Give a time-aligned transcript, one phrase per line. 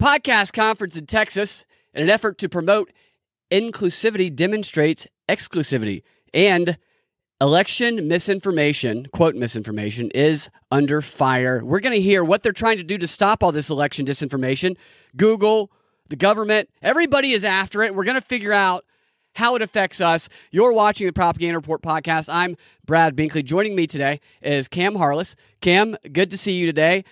[0.00, 2.90] Podcast conference in Texas in an effort to promote
[3.50, 6.78] inclusivity demonstrates exclusivity and
[7.38, 11.62] election misinformation, quote misinformation, is under fire.
[11.62, 14.78] We're going to hear what they're trying to do to stop all this election disinformation.
[15.18, 15.70] Google,
[16.08, 17.94] the government, everybody is after it.
[17.94, 18.86] We're going to figure out
[19.34, 20.30] how it affects us.
[20.50, 22.32] You're watching the Propaganda Report podcast.
[22.32, 23.44] I'm Brad Binkley.
[23.44, 25.36] Joining me today is Cam Harless.
[25.60, 27.04] Cam, good to see you today.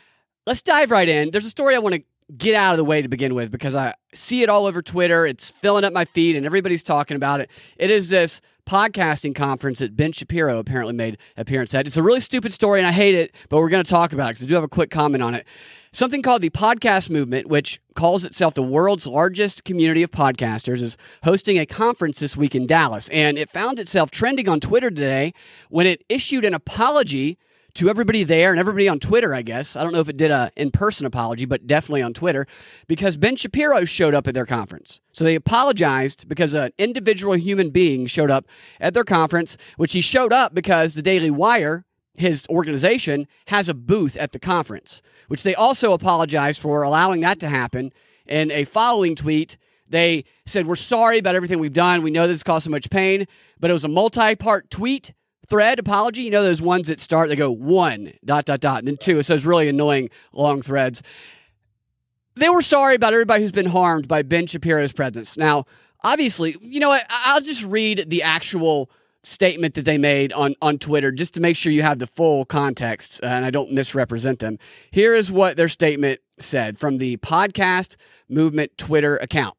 [0.46, 1.32] Let's dive right in.
[1.32, 2.02] There's a story I want to
[2.36, 5.26] get out of the way to begin with because I see it all over Twitter.
[5.26, 7.50] It's filling up my feed and everybody's talking about it.
[7.76, 11.86] It is this podcasting conference that Ben Shapiro apparently made appearance at.
[11.86, 14.26] It's a really stupid story and I hate it, but we're going to talk about
[14.26, 15.46] it because I do have a quick comment on it.
[15.92, 20.98] Something called the Podcast Movement, which calls itself the world's largest community of podcasters, is
[21.24, 23.08] hosting a conference this week in Dallas.
[23.08, 25.32] And it found itself trending on Twitter today
[25.70, 27.38] when it issued an apology
[27.78, 29.76] to everybody there and everybody on Twitter, I guess.
[29.76, 32.44] I don't know if it did a in-person apology, but definitely on Twitter
[32.88, 35.00] because Ben Shapiro showed up at their conference.
[35.12, 38.46] So they apologized because an individual human being showed up
[38.80, 41.84] at their conference, which he showed up because the Daily Wire,
[42.16, 47.38] his organization, has a booth at the conference, which they also apologized for allowing that
[47.38, 47.92] to happen.
[48.26, 49.56] In a following tweet,
[49.88, 52.02] they said, We're sorry about everything we've done.
[52.02, 53.28] We know this caused so much pain,
[53.60, 55.12] but it was a multi part tweet
[55.48, 56.22] thread apology.
[56.22, 59.22] You know those ones that start, they go one, dot, dot, dot, and then two.
[59.22, 61.02] So it's really annoying long threads.
[62.36, 65.36] They were sorry about everybody who's been harmed by Ben Shapiro's presence.
[65.36, 65.64] Now,
[66.04, 67.04] obviously, you know what?
[67.08, 68.90] I'll just read the actual
[69.24, 72.44] statement that they made on, on Twitter just to make sure you have the full
[72.44, 74.58] context uh, and I don't misrepresent them.
[74.90, 77.96] Here is what their statement said from the podcast
[78.28, 79.56] movement Twitter account.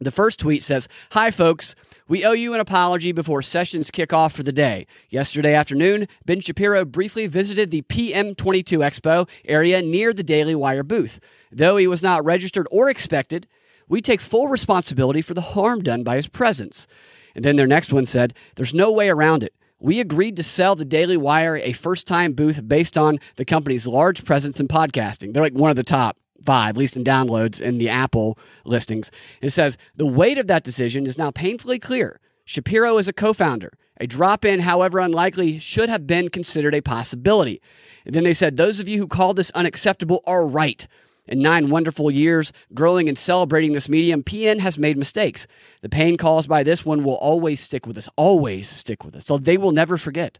[0.00, 1.74] The first tweet says, Hi, folks.
[2.08, 4.86] We owe you an apology before sessions kick off for the day.
[5.10, 11.18] Yesterday afternoon, Ben Shapiro briefly visited the PM22 Expo area near the Daily Wire booth.
[11.50, 13.48] Though he was not registered or expected,
[13.88, 16.86] we take full responsibility for the harm done by his presence.
[17.34, 19.52] And then their next one said, There's no way around it.
[19.80, 23.88] We agreed to sell the Daily Wire a first time booth based on the company's
[23.88, 25.32] large presence in podcasting.
[25.32, 29.10] They're like one of the top five, at least in downloads in the Apple listings.
[29.40, 32.20] It says the weight of that decision is now painfully clear.
[32.44, 33.72] Shapiro is a co founder.
[33.98, 37.62] A drop in, however unlikely, should have been considered a possibility.
[38.04, 40.86] And then they said, Those of you who call this unacceptable are right.
[41.26, 45.46] In nine wonderful years growing and celebrating this medium, PM has made mistakes.
[45.82, 49.24] The pain caused by this one will always stick with us, always stick with us.
[49.24, 50.38] So they will never forget.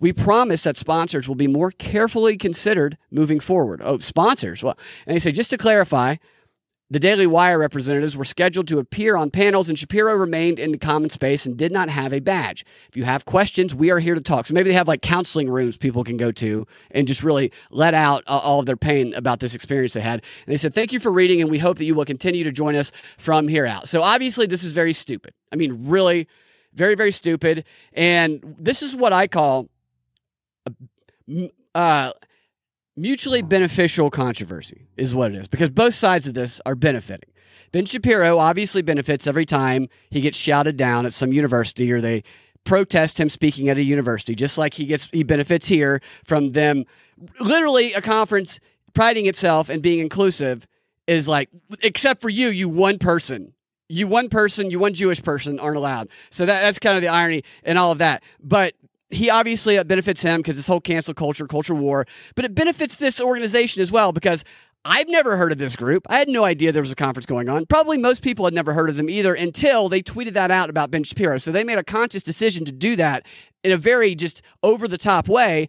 [0.00, 3.80] We promise that sponsors will be more carefully considered moving forward.
[3.82, 4.62] Oh, sponsors.
[4.62, 6.16] Well, and they say, just to clarify,
[6.90, 10.78] the Daily Wire representatives were scheduled to appear on panels, and Shapiro remained in the
[10.78, 12.64] common space and did not have a badge.
[12.88, 14.46] If you have questions, we are here to talk.
[14.46, 17.92] So maybe they have like counseling rooms people can go to and just really let
[17.92, 20.22] out all of their pain about this experience they had.
[20.46, 22.52] And they said, Thank you for reading, and we hope that you will continue to
[22.52, 23.86] join us from here out.
[23.86, 25.34] So obviously, this is very stupid.
[25.52, 26.26] I mean, really,
[26.72, 27.66] very, very stupid.
[27.92, 29.68] And this is what I call
[31.74, 32.12] uh,
[32.96, 37.30] mutually beneficial controversy is what it is because both sides of this are benefiting.
[37.72, 42.24] Ben Shapiro obviously benefits every time he gets shouted down at some university or they
[42.64, 46.84] protest him speaking at a university, just like he gets he benefits here from them.
[47.40, 48.60] Literally, a conference
[48.94, 50.66] priding itself and being inclusive
[51.06, 51.48] is like,
[51.82, 53.54] except for you, you one person.
[53.88, 56.08] You one person, you one Jewish person aren't allowed.
[56.30, 58.22] So that, that's kind of the irony in all of that.
[58.38, 58.74] But
[59.10, 62.96] he obviously it benefits him because this whole cancel culture, culture war, but it benefits
[62.96, 64.44] this organization as well because
[64.84, 66.06] I've never heard of this group.
[66.08, 67.66] I had no idea there was a conference going on.
[67.66, 70.90] Probably most people had never heard of them either until they tweeted that out about
[70.90, 71.38] Ben Shapiro.
[71.38, 73.26] So they made a conscious decision to do that
[73.64, 75.68] in a very just over the top way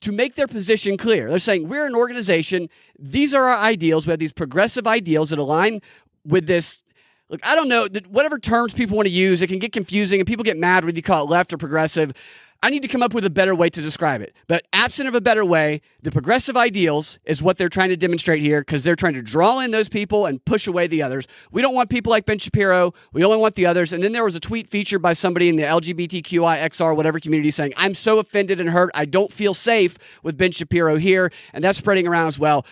[0.00, 1.28] to make their position clear.
[1.28, 2.68] They're saying, we're an organization.
[2.98, 4.06] These are our ideals.
[4.06, 5.80] We have these progressive ideals that align
[6.24, 6.82] with this
[7.28, 10.26] look, I don't know, whatever terms people want to use, it can get confusing and
[10.26, 12.12] people get mad when you call it left or progressive.
[12.62, 14.34] I need to come up with a better way to describe it.
[14.46, 18.42] But absent of a better way, the progressive ideals is what they're trying to demonstrate
[18.42, 21.26] here because they're trying to draw in those people and push away the others.
[21.50, 22.92] We don't want people like Ben Shapiro.
[23.14, 23.94] We only want the others.
[23.94, 27.50] And then there was a tweet featured by somebody in the LGBTQI, XR, whatever community
[27.50, 28.90] saying, I'm so offended and hurt.
[28.94, 31.32] I don't feel safe with Ben Shapiro here.
[31.54, 32.66] And that's spreading around as well.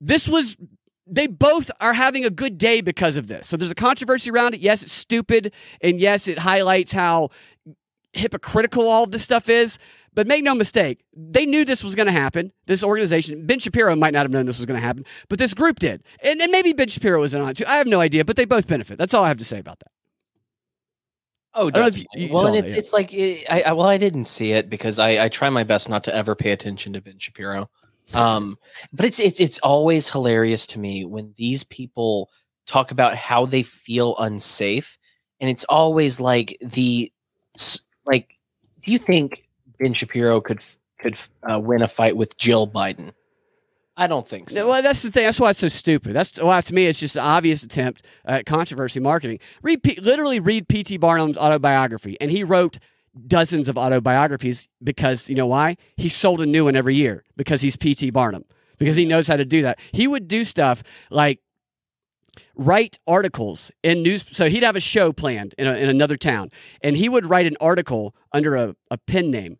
[0.00, 0.56] This was
[1.06, 3.48] they both are having a good day because of this.
[3.48, 4.60] So there's a controversy around it.
[4.60, 5.52] Yes, it's stupid.
[5.80, 7.30] And yes, it highlights how
[8.12, 9.78] hypocritical all this stuff is.
[10.14, 12.52] But make no mistake, they knew this was going to happen.
[12.66, 15.54] This organization, Ben Shapiro might not have known this was going to happen, but this
[15.54, 16.02] group did.
[16.22, 17.64] And, and maybe Ben Shapiro was in on it too.
[17.66, 18.98] I have no idea, but they both benefit.
[18.98, 19.90] That's all I have to say about that.
[21.54, 24.52] Oh, you, you well, and it's it's like it, I, I, well, I didn't see
[24.52, 27.68] it because I, I try my best not to ever pay attention to Ben Shapiro.
[28.14, 28.56] Um,
[28.92, 32.30] but it's it's it's always hilarious to me when these people
[32.66, 34.96] talk about how they feel unsafe,
[35.40, 37.12] and it's always like the
[38.06, 38.36] like.
[38.82, 40.62] Do you think Ben Shapiro could
[40.98, 41.18] could
[41.48, 43.12] uh, win a fight with Jill Biden?
[43.96, 44.60] I don't think so.
[44.60, 45.24] No, well, that's the thing.
[45.24, 46.14] That's why it's so stupid.
[46.14, 49.38] That's why to me it's just an obvious attempt at controversy marketing.
[49.62, 50.96] Read, literally read P.T.
[50.96, 52.78] Barnum's autobiography, and he wrote
[53.26, 55.76] dozens of autobiographies because you know why?
[55.96, 58.10] He sold a new one every year because he's P.T.
[58.10, 58.44] Barnum
[58.78, 59.78] because he knows how to do that.
[59.92, 61.40] He would do stuff like
[62.54, 64.24] write articles in news.
[64.30, 66.50] So he'd have a show planned in, a, in another town,
[66.82, 69.58] and he would write an article under a, a pen name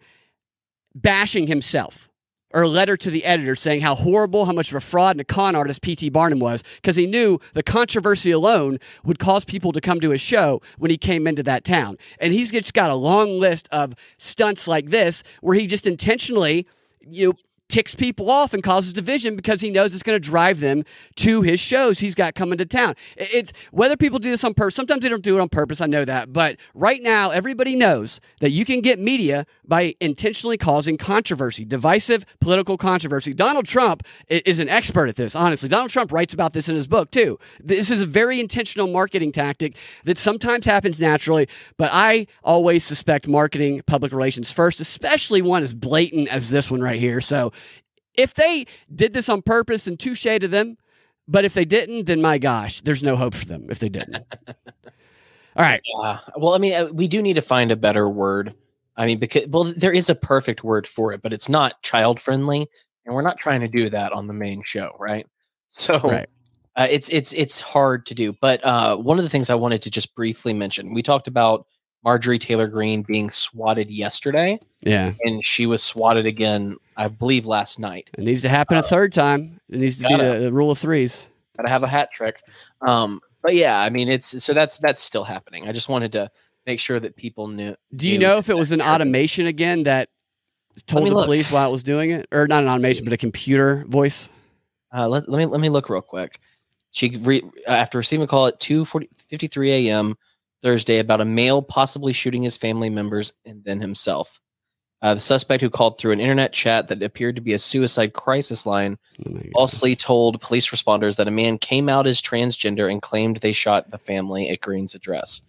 [0.94, 2.08] bashing himself
[2.54, 5.20] or a letter to the editor saying how horrible, how much of a fraud and
[5.20, 6.10] a con artist P.T.
[6.10, 10.20] Barnum was, because he knew the controversy alone would cause people to come to his
[10.20, 11.96] show when he came into that town.
[12.18, 16.66] And he's just got a long list of stunts like this where he just intentionally,
[17.00, 17.34] you know,
[17.72, 20.84] ticks people off and causes division because he knows it's going to drive them
[21.16, 22.94] to his shows he's got coming to town.
[23.16, 24.74] It's whether people do this on purpose.
[24.74, 25.80] Sometimes they don't do it on purpose.
[25.80, 30.58] I know that, but right now everybody knows that you can get media by intentionally
[30.58, 33.32] causing controversy, divisive political controversy.
[33.32, 35.34] Donald Trump is an expert at this.
[35.34, 37.38] Honestly, Donald Trump writes about this in his book too.
[37.58, 41.48] This is a very intentional marketing tactic that sometimes happens naturally,
[41.78, 46.82] but I always suspect marketing public relations first, especially one as blatant as this one
[46.82, 47.22] right here.
[47.22, 47.50] So
[48.14, 50.76] if they did this on purpose and touche to them,
[51.28, 54.24] but if they didn't, then my gosh, there's no hope for them if they didn't.
[55.56, 55.82] All right.
[55.98, 58.54] Uh, well, I mean, uh, we do need to find a better word.
[58.96, 62.20] I mean, because well, there is a perfect word for it, but it's not child
[62.20, 62.66] friendly,
[63.04, 65.26] and we're not trying to do that on the main show, right?
[65.68, 66.28] So, right.
[66.76, 68.32] Uh, it's it's it's hard to do.
[68.40, 71.66] But uh, one of the things I wanted to just briefly mention, we talked about
[72.04, 74.58] Marjorie Taylor Greene being swatted yesterday.
[74.80, 75.12] Yeah.
[75.24, 78.10] And she was swatted again, I believe, last night.
[78.16, 79.60] It needs to happen uh, a third time.
[79.68, 81.28] It needs to gotta, be the, the, rule of threes.
[81.56, 82.42] Gotta have a hat trick.
[82.80, 85.68] Um, but yeah, I mean it's so that's that's still happening.
[85.68, 86.30] I just wanted to
[86.66, 87.74] make sure that people knew.
[87.94, 90.08] Do you know if it was an automation again that
[90.86, 91.26] told the look.
[91.26, 92.28] police while it was doing it?
[92.32, 94.28] Or not an automation, but a computer voice?
[94.94, 96.38] Uh, let, let me let me look real quick.
[96.90, 100.16] She re, after receiving a call at 2 53 a.m.
[100.62, 104.40] Thursday about a male possibly shooting his family members and then himself.
[105.02, 108.12] Uh, the suspect, who called through an internet chat that appeared to be a suicide
[108.12, 108.96] crisis line,
[109.26, 113.52] oh falsely told police responders that a man came out as transgender and claimed they
[113.52, 115.42] shot the family at Greene's address.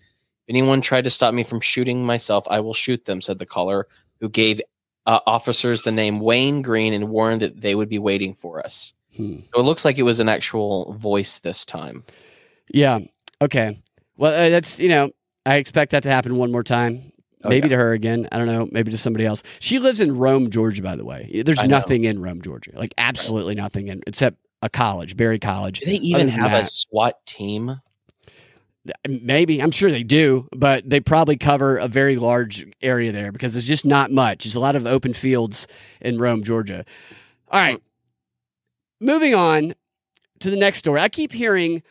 [0.47, 3.45] If anyone tried to stop me from shooting myself, I will shoot them, said the
[3.45, 3.87] caller,
[4.19, 4.59] who gave
[5.05, 8.93] uh, officers the name Wayne Green and warned that they would be waiting for us.
[9.15, 9.37] Hmm.
[9.53, 12.03] So it looks like it was an actual voice this time.
[12.73, 12.99] Yeah.
[13.39, 13.79] Okay.
[14.17, 15.11] Well, uh, that's you know,
[15.45, 17.12] I expect that to happen one more time.
[17.43, 17.77] Oh, maybe yeah.
[17.77, 18.27] to her again.
[18.31, 18.67] I don't know.
[18.71, 19.43] Maybe to somebody else.
[19.59, 20.81] She lives in Rome, Georgia.
[20.81, 22.71] By the way, there's nothing in Rome, Georgia.
[22.73, 25.79] Like absolutely nothing in except a college, Berry College.
[25.79, 27.81] Do they even have that, a SWAT team?
[29.07, 33.53] Maybe I'm sure they do, but they probably cover a very large area there because
[33.53, 34.43] there's just not much.
[34.43, 35.67] There's a lot of open fields
[36.01, 36.85] in Rome, Georgia.
[37.49, 37.81] All right,
[38.99, 39.75] moving on
[40.39, 40.99] to the next story.
[40.99, 41.83] I keep hearing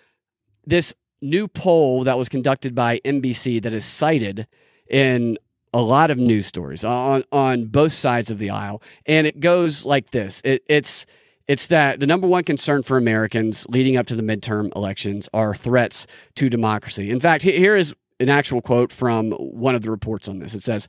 [0.67, 4.47] this new poll that was conducted by NBC that is cited
[4.93, 5.39] in
[5.75, 9.85] a lot of news stories on on both sides of the aisle, and it goes
[9.85, 11.07] like this: it, it's
[11.49, 15.55] it's that the number one concern for Americans leading up to the midterm elections are
[15.55, 16.07] threats
[16.37, 17.11] to democracy.
[17.11, 20.55] In fact, here is an actual quote from one of the reports on this.
[20.55, 20.87] It says.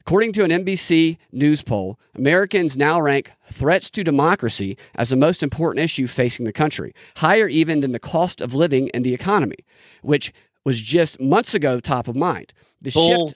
[0.00, 5.42] According to an NBC News poll, Americans now rank threats to democracy as the most
[5.42, 9.56] important issue facing the country, higher even than the cost of living and the economy,
[10.02, 10.32] which
[10.64, 12.52] was just months ago top of mind.
[12.82, 13.34] The bull, shift.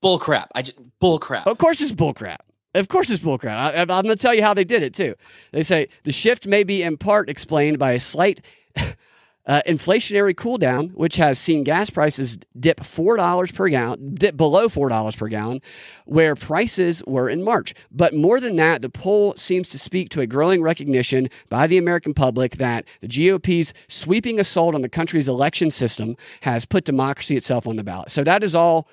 [0.00, 0.50] Bull crap.
[0.54, 1.46] I just, bull crap.
[1.46, 2.44] Of course, it's bull crap.
[2.74, 3.56] Of course, it's bullcrap.
[3.56, 5.14] I, I'm going to tell you how they did it too.
[5.52, 8.40] They say the shift may be in part explained by a slight
[8.76, 15.16] uh, inflationary cooldown, which has seen gas prices dip $4 per gallon, dip below $4
[15.16, 15.60] per gallon,
[16.04, 17.74] where prices were in March.
[17.90, 21.78] But more than that, the poll seems to speak to a growing recognition by the
[21.78, 27.36] American public that the GOP's sweeping assault on the country's election system has put democracy
[27.36, 28.12] itself on the ballot.
[28.12, 28.86] So that is all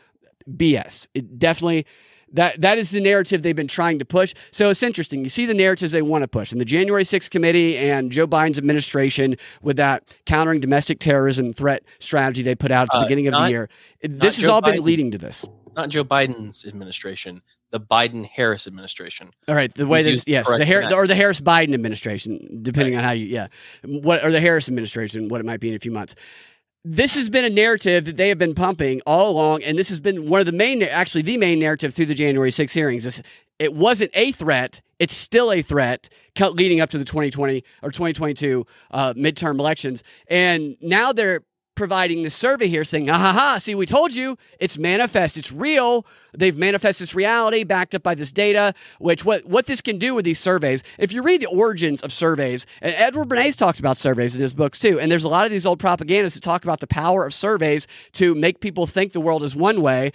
[0.47, 1.07] BS.
[1.13, 1.85] It definitely
[2.33, 4.33] that that is the narrative they've been trying to push.
[4.51, 5.23] So it's interesting.
[5.23, 6.51] You see the narratives they want to push.
[6.51, 11.83] And the January 6th committee and Joe Biden's administration with that countering domestic terrorism threat
[11.99, 13.69] strategy they put out at the uh, beginning of not, the year.
[14.01, 15.45] This has Joe all Biden, been leading to this.
[15.75, 19.29] Not Joe Biden's administration, the Biden Harris administration.
[19.47, 22.99] All right, the way this yes, the Har- or the Harris Biden administration, depending right.
[22.99, 23.47] on how you yeah,
[23.85, 26.15] what or the Harris administration, what it might be in a few months
[26.89, 29.99] this has been a narrative that they have been pumping all along, and this has
[29.99, 33.21] been one of the main, actually the main narrative through the January 6 hearings.
[33.59, 36.07] It wasn't a threat; it's still a threat
[36.39, 40.01] leading up to the 2020 or 2022 uh, midterm elections.
[40.29, 41.41] And now they're
[41.77, 45.51] providing this survey here saying, ah ha ha, see, we told you it's manifest, it's
[45.51, 46.05] real.
[46.33, 50.13] They've manifested this reality backed up by this data, which what, what this can do
[50.13, 53.95] with these surveys, if you read the origins of surveys, and Edward Bernays talks about
[53.95, 56.63] surveys in his books too, and there's a lot of these old propagandists that talk
[56.63, 60.11] about the power of surveys to make people think the world is one way,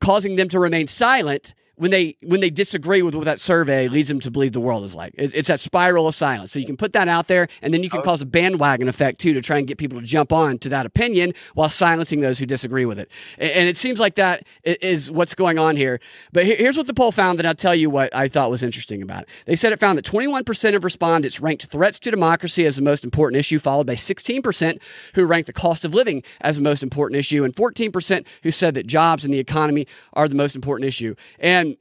[0.00, 4.08] causing them to remain silent when they when they disagree with what that survey leads
[4.08, 5.14] them to believe the world is like.
[5.16, 6.52] It's, it's that spiral of silence.
[6.52, 8.02] So you can put that out there, and then you can oh.
[8.04, 10.86] cause a bandwagon effect too to try and get people to jump on to that
[10.86, 13.10] opinion while silencing those who disagree with it.
[13.38, 16.00] And it seems like that is what's going on here.
[16.32, 19.02] But here's what the poll found, and I'll tell you what I thought was interesting
[19.02, 19.28] about it.
[19.46, 23.04] They said it found that 21% of respondents ranked threats to democracy as the most
[23.04, 24.78] important issue, followed by 16%
[25.14, 28.74] who ranked the cost of living as the most important issue, and 14% who said
[28.74, 31.14] that jobs and the economy are the most important issue.
[31.38, 31.73] And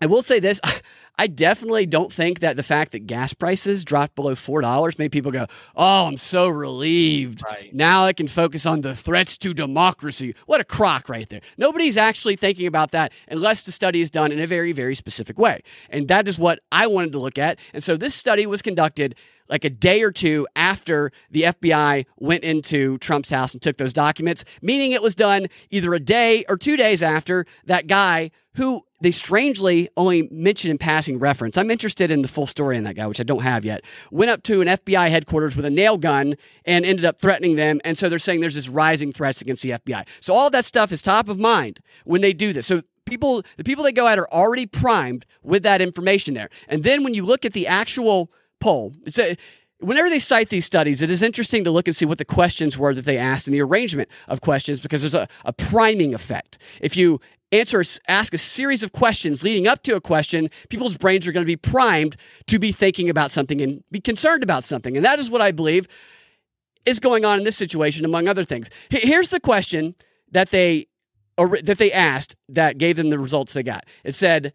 [0.00, 0.60] I will say this.
[1.18, 5.32] I definitely don't think that the fact that gas prices dropped below $4 made people
[5.32, 7.42] go, Oh, I'm so relieved.
[7.42, 7.74] Right.
[7.74, 10.34] Now I can focus on the threats to democracy.
[10.44, 11.40] What a crock right there.
[11.56, 15.38] Nobody's actually thinking about that unless the study is done in a very, very specific
[15.38, 15.62] way.
[15.88, 17.58] And that is what I wanted to look at.
[17.72, 19.14] And so this study was conducted
[19.48, 23.92] like a day or two after the FBI went into Trump's house and took those
[23.92, 28.82] documents, meaning it was done either a day or two days after that guy who
[29.00, 31.58] they strangely only mention in passing reference.
[31.58, 33.84] I'm interested in the full story on that guy, which I don't have yet.
[34.10, 37.80] Went up to an FBI headquarters with a nail gun and ended up threatening them.
[37.84, 40.06] And so they're saying there's this rising threats against the FBI.
[40.20, 42.66] So all that stuff is top of mind when they do this.
[42.66, 46.48] So people, the people they go at are already primed with that information there.
[46.66, 49.36] And then when you look at the actual poll, it's a
[49.80, 52.78] whenever they cite these studies, it is interesting to look and see what the questions
[52.78, 56.58] were that they asked and the arrangement of questions because there's a, a priming effect.
[56.80, 57.20] If you
[57.52, 61.44] answer ask a series of questions leading up to a question people's brains are going
[61.44, 64.96] to be primed to be thinking about something and be concerned about something.
[64.96, 65.86] And that is what i believe
[66.84, 68.70] is going on in this situation among other things.
[68.90, 69.94] Here's the question
[70.32, 70.86] that they
[71.38, 73.84] or that they asked that gave them the results they got.
[74.04, 74.52] It said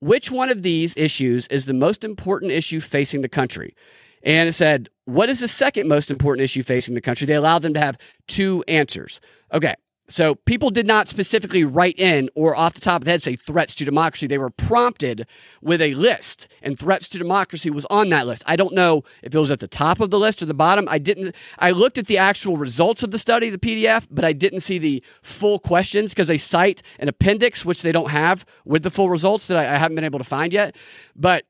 [0.00, 3.74] which one of these issues is the most important issue facing the country?
[4.22, 7.26] And it said what is the second most important issue facing the country?
[7.26, 9.20] They allowed them to have two answers.
[9.52, 9.74] Okay
[10.10, 13.36] so people did not specifically write in or off the top of the head say
[13.36, 14.26] threats to democracy.
[14.26, 15.26] They were prompted
[15.62, 18.42] with a list, and threats to democracy was on that list.
[18.46, 20.86] I don't know if it was at the top of the list or the bottom.
[20.88, 21.34] I didn't.
[21.58, 24.78] I looked at the actual results of the study, the PDF, but I didn't see
[24.78, 29.08] the full questions because they cite an appendix which they don't have with the full
[29.08, 30.74] results that I, I haven't been able to find yet.
[31.14, 31.44] But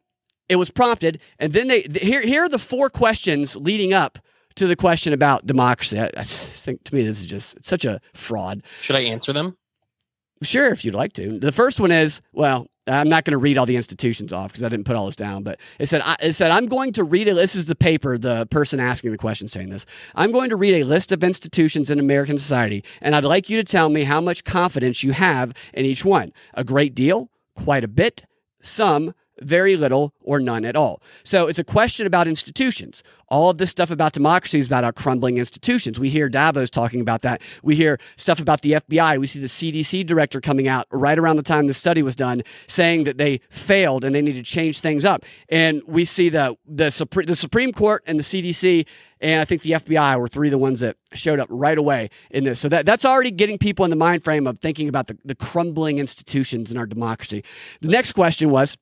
[0.50, 4.18] it was prompted, and then they here here are the four questions leading up
[4.56, 8.00] to the question about democracy, I, I think to me this is just such a
[8.14, 8.62] fraud.
[8.80, 9.56] Should I answer them?
[10.42, 11.38] Sure, if you'd like to.
[11.38, 14.64] The first one is well, I'm not going to read all the institutions off because
[14.64, 15.42] I didn't put all this down.
[15.42, 17.34] But it said, I, it said, I'm going to read a.
[17.34, 18.18] This is the paper.
[18.18, 19.86] The person asking the question saying this.
[20.14, 23.56] I'm going to read a list of institutions in American society, and I'd like you
[23.58, 26.32] to tell me how much confidence you have in each one.
[26.54, 28.24] A great deal, quite a bit,
[28.62, 31.02] some, very little, or none at all.
[31.24, 33.02] So it's a question about institutions.
[33.28, 36.00] All of this stuff about democracy is about our crumbling institutions.
[36.00, 37.40] We hear Davos talking about that.
[37.62, 39.18] We hear stuff about the FBI.
[39.20, 42.42] We see the CDC director coming out right around the time the study was done
[42.66, 45.24] saying that they failed and they need to change things up.
[45.48, 48.86] And we see the the, Supreme, the Supreme Court and the CDC
[49.20, 52.08] and I think the FBI were three of the ones that showed up right away
[52.30, 52.58] in this.
[52.58, 55.34] So that, that's already getting people in the mind frame of thinking about the, the
[55.34, 57.44] crumbling institutions in our democracy.
[57.82, 58.78] The next question was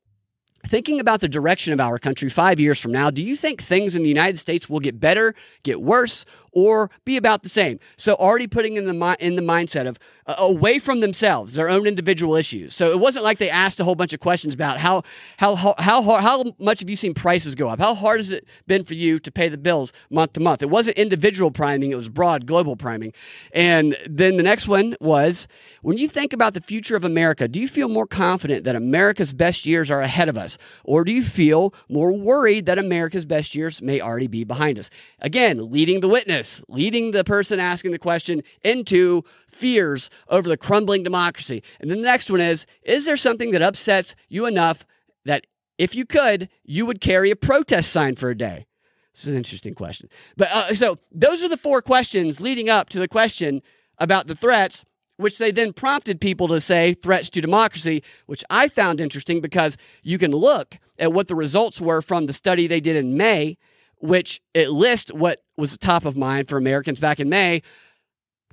[0.68, 3.96] Thinking about the direction of our country five years from now, do you think things
[3.96, 6.26] in the United States will get better, get worse,
[6.58, 7.78] or be about the same.
[7.96, 9.96] So already putting in the in the mindset of
[10.26, 12.74] uh, away from themselves, their own individual issues.
[12.74, 15.04] So it wasn't like they asked a whole bunch of questions about how
[15.36, 17.78] how how how, how much have you seen prices go up?
[17.78, 20.60] How hard has it been for you to pay the bills month to month?
[20.60, 23.12] It wasn't individual priming; it was broad global priming.
[23.52, 25.46] And then the next one was
[25.82, 29.32] when you think about the future of America, do you feel more confident that America's
[29.32, 33.54] best years are ahead of us, or do you feel more worried that America's best
[33.54, 34.90] years may already be behind us?
[35.20, 41.02] Again, leading the witness leading the person asking the question into fears over the crumbling
[41.02, 41.62] democracy.
[41.81, 44.85] And then the next one is Is there something that upsets you enough
[45.25, 45.47] that
[45.78, 48.67] if you could, you would carry a protest sign for a day?
[49.14, 50.09] This is an interesting question.
[50.37, 53.62] But uh, so those are the four questions leading up to the question
[53.99, 54.85] about the threats,
[55.17, 59.76] which they then prompted people to say threats to democracy, which I found interesting because
[60.02, 63.57] you can look at what the results were from the study they did in May
[64.00, 67.62] which it lists what was top of mind for Americans back in May.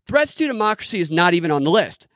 [0.07, 2.07] Threats to democracy is not even on the list,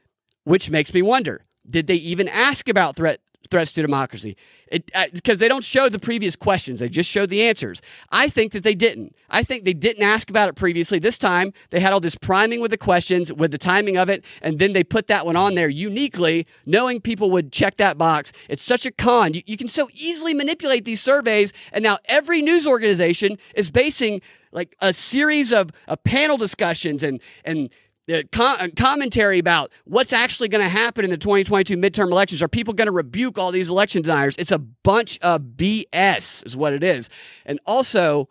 [0.44, 4.38] which makes me wonder did they even ask about threat, threats to democracy.
[4.72, 6.80] Because uh, they don't show the previous questions.
[6.80, 7.82] They just show the answers.
[8.12, 9.16] I think that they didn't.
[9.30, 11.00] I think they didn't ask about it previously.
[11.00, 14.24] This time they had all this priming with the questions with the timing of it
[14.42, 18.32] and then they put that one on there uniquely knowing people would check that box.
[18.48, 19.34] It's such a con.
[19.34, 24.22] You, you can so easily manipulate these surveys and now every news organization is basing
[24.52, 27.70] like a series of, of panel discussions and and
[28.32, 32.42] com- uh, commentary about what's actually going to happen in the 2022 midterm elections.
[32.42, 34.36] Are people going to rebuke all these election deniers?
[34.38, 37.10] It's a bunch of BS, is what it is.
[37.46, 38.30] And also,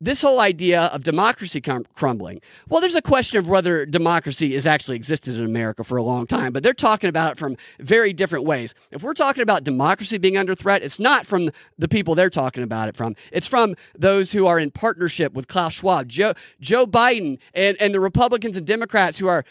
[0.00, 1.60] this whole idea of democracy
[1.94, 2.40] crumbling.
[2.68, 6.26] Well, there's a question of whether democracy has actually existed in America for a long
[6.26, 8.74] time, but they're talking about it from very different ways.
[8.92, 12.62] If we're talking about democracy being under threat, it's not from the people they're talking
[12.62, 13.16] about it from.
[13.32, 17.92] It's from those who are in partnership with Klaus Schwab, Joe, Joe Biden, and, and
[17.92, 19.44] the Republicans and Democrats who are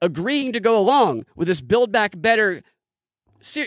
[0.00, 2.62] agreeing to go along with this Build Back Better,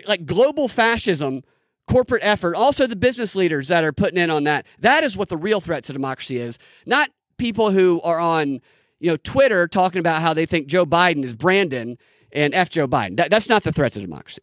[0.08, 1.44] like global fascism
[1.88, 4.66] corporate effort, also the business leaders that are putting in on that.
[4.80, 8.62] That is what the real threat to democracy is, not people who are on
[9.00, 11.98] you know Twitter talking about how they think Joe Biden is Brandon
[12.32, 13.18] and F Joe Biden.
[13.18, 14.42] That, that's not the threat to democracy.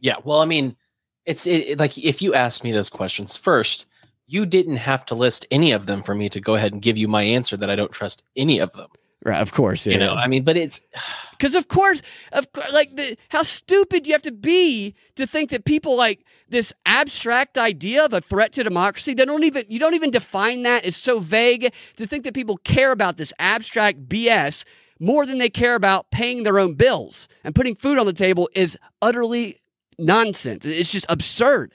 [0.00, 0.76] Yeah, well, I mean,
[1.24, 3.86] it's it, like if you ask me those questions first,
[4.26, 6.98] you didn't have to list any of them for me to go ahead and give
[6.98, 8.88] you my answer that I don't trust any of them.
[9.24, 9.94] Right, of course, yeah.
[9.94, 10.80] You know, I mean, but it's
[11.30, 15.50] because of course, of course, like the how stupid you have to be to think
[15.50, 19.14] that people like this abstract idea of a threat to democracy.
[19.14, 20.84] They don't even you don't even define that.
[20.84, 24.64] It's so vague to think that people care about this abstract BS
[24.98, 28.48] more than they care about paying their own bills and putting food on the table
[28.54, 29.58] is utterly
[29.98, 30.64] nonsense.
[30.64, 31.74] It's just absurd.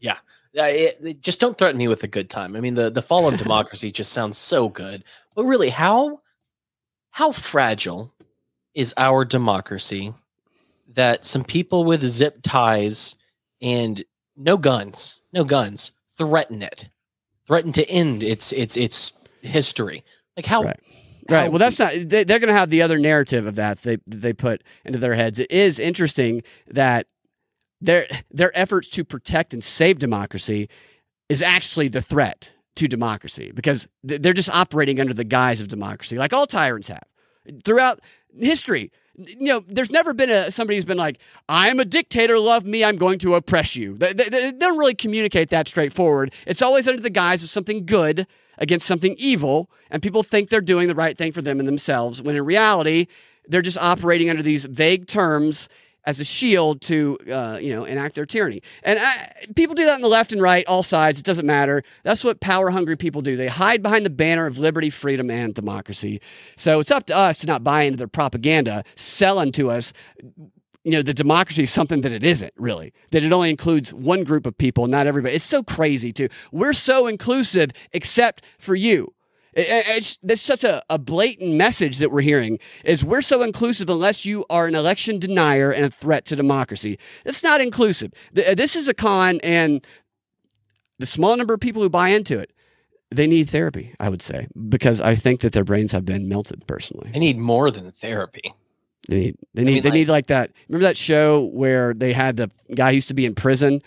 [0.00, 0.18] Yeah.
[0.58, 2.56] Uh, it, it, just don't threaten me with a good time.
[2.56, 5.04] I mean, the, the fall of democracy just sounds so good.
[5.34, 6.20] But really, how
[7.16, 8.12] how fragile
[8.74, 10.12] is our democracy
[10.92, 13.16] that some people with zip ties
[13.62, 14.04] and
[14.36, 16.90] no guns, no guns, threaten it,
[17.46, 20.04] threaten to end its its its history?
[20.36, 20.64] Like how?
[20.64, 20.80] Right.
[21.30, 21.50] Right.
[21.50, 21.94] Well, that's not.
[21.94, 25.14] They, are going to have the other narrative of that they they put into their
[25.14, 25.38] heads.
[25.38, 27.06] It is interesting that
[27.80, 30.68] their their efforts to protect and save democracy
[31.30, 36.16] is actually the threat to democracy because they're just operating under the guise of democracy,
[36.16, 37.04] like all tyrants have
[37.64, 38.00] throughout
[38.38, 38.92] history.
[39.16, 42.84] You know, there's never been a somebody who's been like, "I'm a dictator, love me,
[42.84, 46.32] I'm going to oppress you." They, they, they don't really communicate that straightforward.
[46.46, 48.26] It's always under the guise of something good
[48.58, 52.20] against something evil, and people think they're doing the right thing for them and themselves,
[52.20, 53.06] when in reality,
[53.48, 55.68] they're just operating under these vague terms
[56.06, 58.62] as a shield to uh, you know enact their tyranny.
[58.82, 61.18] And I, people do that on the left and right, all sides.
[61.18, 61.82] It doesn't matter.
[62.04, 63.36] That's what power hungry people do.
[63.36, 66.20] They hide behind the banner of liberty, freedom, and democracy.
[66.56, 69.92] So it's up to us to not buy into their propaganda, selling to us.
[70.84, 74.22] You know, the democracy is something that it isn't really, that it only includes one
[74.22, 75.34] group of people, not everybody.
[75.34, 76.28] It's so crazy, too.
[76.52, 79.12] We're so inclusive, except for you.
[79.58, 84.26] It's, it's such a, a blatant message that we're hearing is we're so inclusive unless
[84.26, 86.98] you are an election denier and a threat to democracy.
[87.24, 88.12] It's not inclusive.
[88.36, 89.84] Uh, this is a con, and
[90.98, 92.52] the small number of people who buy into it,
[93.10, 96.66] they need therapy, I would say, because I think that their brains have been melted
[96.66, 97.10] personally.
[97.12, 98.52] They need more than therapy.
[99.08, 100.50] They need, they need, I mean, they like, need like that.
[100.68, 103.80] Remember that show where they had the guy used to be in prison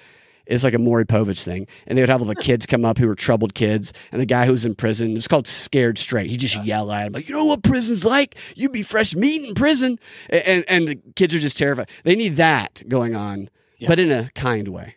[0.49, 1.67] it's like a Maury Povich thing.
[1.85, 3.93] And they would have all the kids come up who were troubled kids.
[4.11, 6.27] And the guy who was in prison, it's called Scared Straight.
[6.29, 6.63] He just yeah.
[6.63, 8.35] yell at him, like, you know what prison's like?
[8.55, 9.99] You'd be fresh meat in prison.
[10.29, 11.89] And, and, and the kids are just terrified.
[12.03, 13.87] They need that going on, yeah.
[13.87, 14.95] but in a kind way,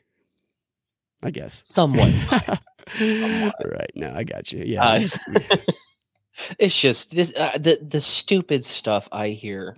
[1.22, 1.62] I guess.
[1.66, 2.12] Somewhat.
[2.96, 3.54] Somewhat.
[3.64, 3.90] Right.
[3.94, 4.64] No, I got you.
[4.66, 4.84] Yeah.
[4.84, 5.06] Uh,
[6.58, 9.76] it's just this, uh, the, the stupid stuff I hear.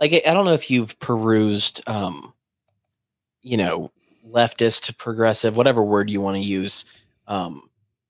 [0.00, 2.34] Like, I don't know if you've perused, um,
[3.40, 3.90] you know,
[4.34, 6.84] leftist, progressive, whatever word you want to use,
[7.26, 7.68] um,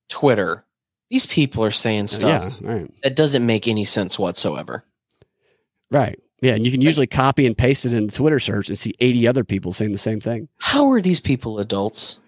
[0.09, 0.65] Twitter,
[1.11, 2.91] these people are saying stuff yeah, right.
[3.03, 4.85] that doesn't make any sense whatsoever.
[5.91, 6.19] Right.
[6.41, 8.93] Yeah, and you can usually copy and paste it in the Twitter search and see
[9.01, 10.49] 80 other people saying the same thing.
[10.59, 12.19] How are these people adults?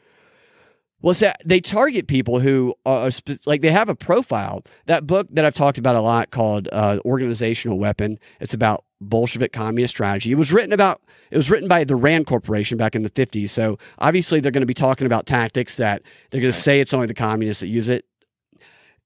[1.02, 3.10] Well, so they target people who are
[3.44, 4.64] like they have a profile.
[4.86, 9.52] That book that I've talked about a lot called uh, "Organizational Weapon." It's about Bolshevik
[9.52, 10.32] communist strategy.
[10.32, 11.02] It was written about.
[11.30, 13.52] It was written by the Rand Corporation back in the fifties.
[13.52, 16.94] So obviously, they're going to be talking about tactics that they're going to say it's
[16.94, 18.04] only the communists that use it.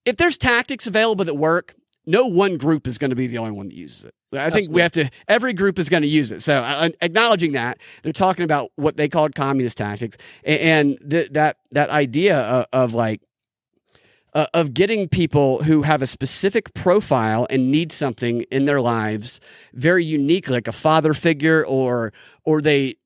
[0.04, 1.74] If there's tactics available that work,
[2.06, 4.14] no one group is going to be the only one that uses it.
[4.32, 5.10] I think we have to.
[5.26, 6.40] Every group is going to use it.
[6.40, 11.32] So uh, acknowledging that they're talking about what they called communist tactics, and, and th-
[11.32, 13.22] that that idea of, of like
[14.34, 19.40] uh, of getting people who have a specific profile and need something in their lives
[19.74, 22.12] very unique, like a father figure, or
[22.44, 22.96] or they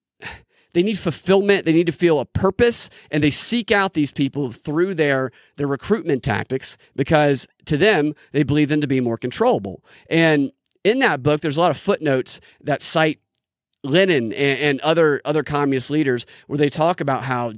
[0.74, 4.52] they need fulfillment, they need to feel a purpose, and they seek out these people
[4.52, 9.82] through their their recruitment tactics because to them they believe them to be more controllable.
[10.10, 13.20] And in that book, there's a lot of footnotes that cite
[13.84, 17.52] Lenin and, and other other communist leaders where they talk about how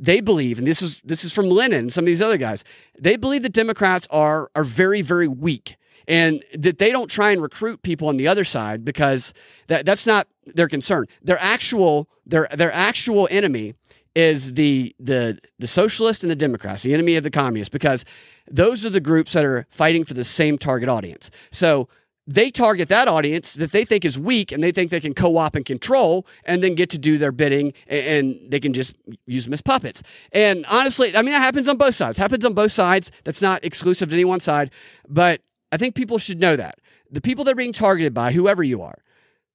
[0.00, 2.64] they believe, and this is this is from Lenin and some of these other guys,
[2.98, 5.76] they believe that Democrats are are very very weak
[6.08, 9.32] and that they don't try and recruit people on the other side because
[9.68, 11.06] that, that's not their concern.
[11.22, 13.74] Their actual their their actual enemy
[14.16, 18.04] is the the the socialist and the Democrats, the enemy of the communists, because
[18.50, 21.30] those are the groups that are fighting for the same target audience.
[21.52, 21.88] So
[22.30, 25.56] they target that audience that they think is weak and they think they can co-op
[25.56, 28.94] and control and then get to do their bidding and, they can just
[29.26, 30.02] use them as puppets.
[30.32, 32.18] And honestly, I mean that happens on both sides.
[32.18, 33.10] It happens on both sides.
[33.24, 34.70] That's not exclusive to any one side,
[35.08, 35.40] but
[35.72, 36.78] I think people should know that.
[37.10, 38.98] The people that are being targeted by, whoever you are,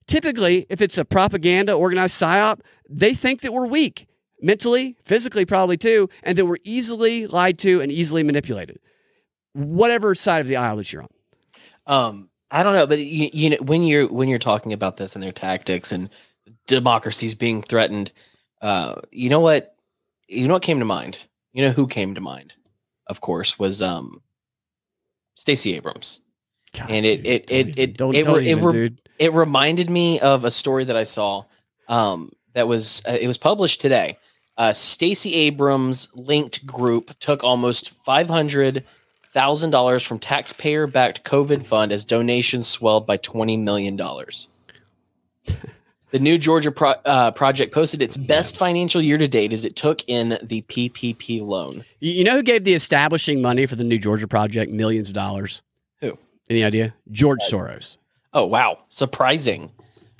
[0.08, 2.60] typically, if it's a propaganda organized psyop,
[2.90, 4.08] they think that we're weak
[4.42, 8.80] mentally, physically, probably too, and that we're easily lied to and easily manipulated,
[9.54, 11.10] whatever side of the aisle that you're on.
[11.88, 15.16] Um, I don't know, but you, you know when you're when you're talking about this
[15.16, 16.10] and their tactics and
[16.68, 18.12] democracies being threatened,
[18.62, 19.76] uh, you know what,
[20.28, 21.28] you know what came to mind.
[21.54, 22.56] You know who came to mind,
[23.08, 24.22] of course, was um
[25.36, 26.22] Stacey Abrams.
[26.74, 30.20] God, and it it it it don't, it, don't it, even, it, it, reminded me
[30.20, 31.44] of a story that I saw
[31.88, 34.18] um, that was uh, it was published today.
[34.58, 38.86] Uh, Stacey Abrams linked group took almost five hundred
[39.36, 44.48] thousand dollars from taxpayer backed COVID fund as donations swelled by twenty million dollars.
[46.12, 49.76] the New Georgia Pro, uh, project posted its best financial year to date as it
[49.76, 51.84] took in the PPP loan.
[52.00, 55.62] You know who gave the establishing money for the New Georgia project millions of dollars?
[56.00, 56.18] Who?
[56.50, 56.96] Any idea?
[57.12, 57.98] George Soros.
[58.34, 59.70] Oh wow, surprising.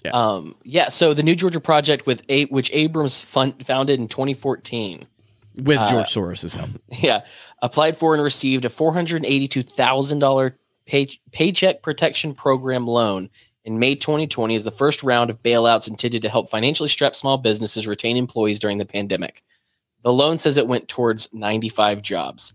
[0.04, 0.12] Yeah.
[0.12, 0.90] Um, yeah.
[0.90, 5.08] So the New Georgia Project, with a which Abrams fund, founded in 2014,
[5.58, 6.70] with uh, George Soros's help.
[7.00, 7.26] Yeah,
[7.62, 13.30] applied for and received a 482 thousand dollar pay, paycheck protection program loan
[13.64, 17.38] in May 2020 as the first round of bailouts intended to help financially strapped small
[17.38, 19.42] businesses retain employees during the pandemic.
[20.04, 22.54] The loan says it went towards 95 jobs.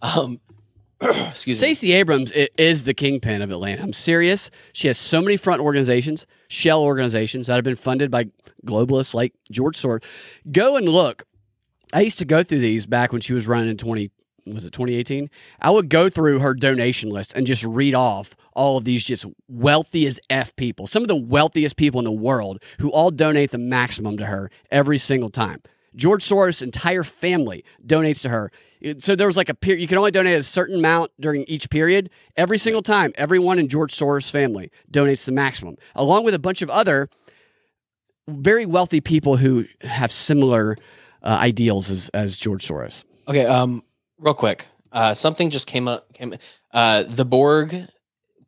[0.00, 0.40] Um,
[1.00, 1.74] Excuse me.
[1.74, 3.82] Stacey Abrams is the kingpin of Atlanta.
[3.82, 4.50] I'm serious.
[4.72, 8.30] She has so many front organizations, shell organizations that have been funded by
[8.64, 10.04] globalists like George Soros.
[10.50, 11.26] Go and look.
[11.96, 14.10] I used to go through these back when she was running in 20
[14.48, 15.30] was it 2018?
[15.60, 19.24] I would go through her donation list and just read off all of these just
[19.48, 23.50] wealthy as F people, some of the wealthiest people in the world who all donate
[23.50, 25.62] the maximum to her every single time.
[25.96, 28.52] George Soros' entire family donates to her
[28.98, 31.70] so there was like a period you can only donate a certain amount during each
[31.70, 36.38] period every single time everyone in george soros family donates the maximum along with a
[36.38, 37.08] bunch of other
[38.28, 40.76] very wealthy people who have similar
[41.26, 43.04] uh, ideals as, as george soros.
[43.28, 43.82] Okay um
[44.18, 46.34] real quick uh something just came up came
[46.72, 47.76] uh the borg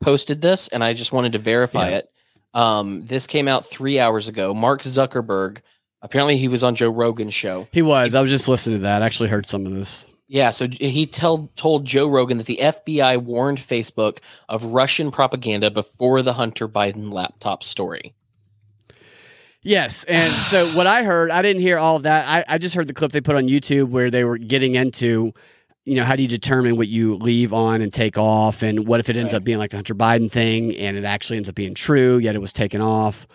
[0.01, 1.97] posted this and i just wanted to verify yeah.
[1.99, 2.11] it.
[2.55, 4.55] Um this came out three hours ago.
[4.55, 5.61] Mark zuckerberg
[6.01, 7.69] apparently he was on joe rogan's show.
[7.73, 8.15] He was.
[8.15, 9.03] I was just listening to that.
[9.03, 10.07] I actually heard some of this.
[10.31, 15.71] Yeah, so he tell, told Joe Rogan that the FBI warned Facebook of Russian propaganda
[15.71, 18.15] before the Hunter Biden laptop story.
[19.63, 20.05] Yes.
[20.05, 22.29] And so what I heard, I didn't hear all of that.
[22.29, 25.33] I, I just heard the clip they put on YouTube where they were getting into,
[25.85, 28.63] you know, how do you determine what you leave on and take off?
[28.63, 29.39] And what if it ends right.
[29.39, 32.35] up being like the Hunter Biden thing and it actually ends up being true, yet
[32.35, 33.27] it was taken off?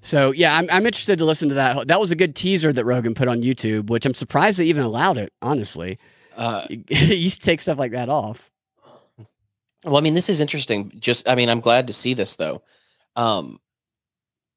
[0.00, 1.88] So yeah, I'm, I'm interested to listen to that.
[1.88, 4.84] That was a good teaser that Rogan put on YouTube, which I'm surprised they even
[4.84, 5.98] allowed it, honestly.
[6.36, 8.50] Uh, you used to take stuff like that off.
[9.84, 10.92] Well, I mean, this is interesting.
[10.98, 12.62] Just, I mean, I'm glad to see this though.
[13.16, 13.60] Um,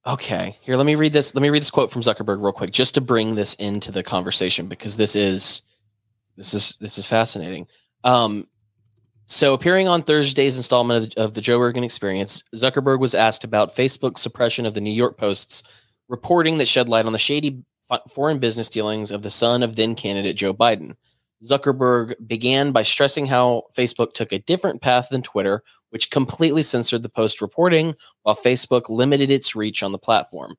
[0.07, 1.35] okay, here, let me read this.
[1.35, 4.03] Let me read this quote from Zuckerberg real quick, just to bring this into the
[4.03, 5.61] conversation because this is,
[6.35, 7.67] this is, this is fascinating.
[8.03, 8.47] Um,
[9.25, 13.43] so, appearing on Thursday's installment of the, of the Joe Rogan Experience, Zuckerberg was asked
[13.43, 15.63] about Facebook's suppression of the New York Post's
[16.07, 17.61] reporting that shed light on the shady
[18.09, 20.95] foreign business dealings of the son of then candidate Joe Biden.
[21.43, 27.03] Zuckerberg began by stressing how Facebook took a different path than Twitter, which completely censored
[27.03, 30.55] the post reporting, while Facebook limited its reach on the platform.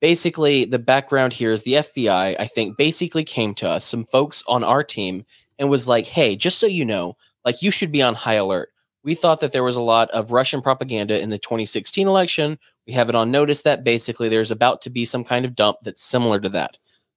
[0.00, 4.42] Basically, the background here is the FBI, I think, basically came to us, some folks
[4.48, 5.24] on our team,
[5.58, 8.70] and was like, hey, just so you know, like you should be on high alert.
[9.02, 12.58] We thought that there was a lot of Russian propaganda in the 2016 election.
[12.86, 15.78] We have it on notice that basically there's about to be some kind of dump
[15.82, 16.76] that's similar to that.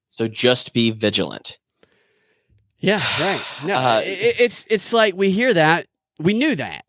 [0.10, 1.60] So just be vigilant.
[2.83, 3.41] Yeah, right.
[3.65, 5.87] No, uh, it, it's it's like we hear that
[6.19, 6.85] we knew that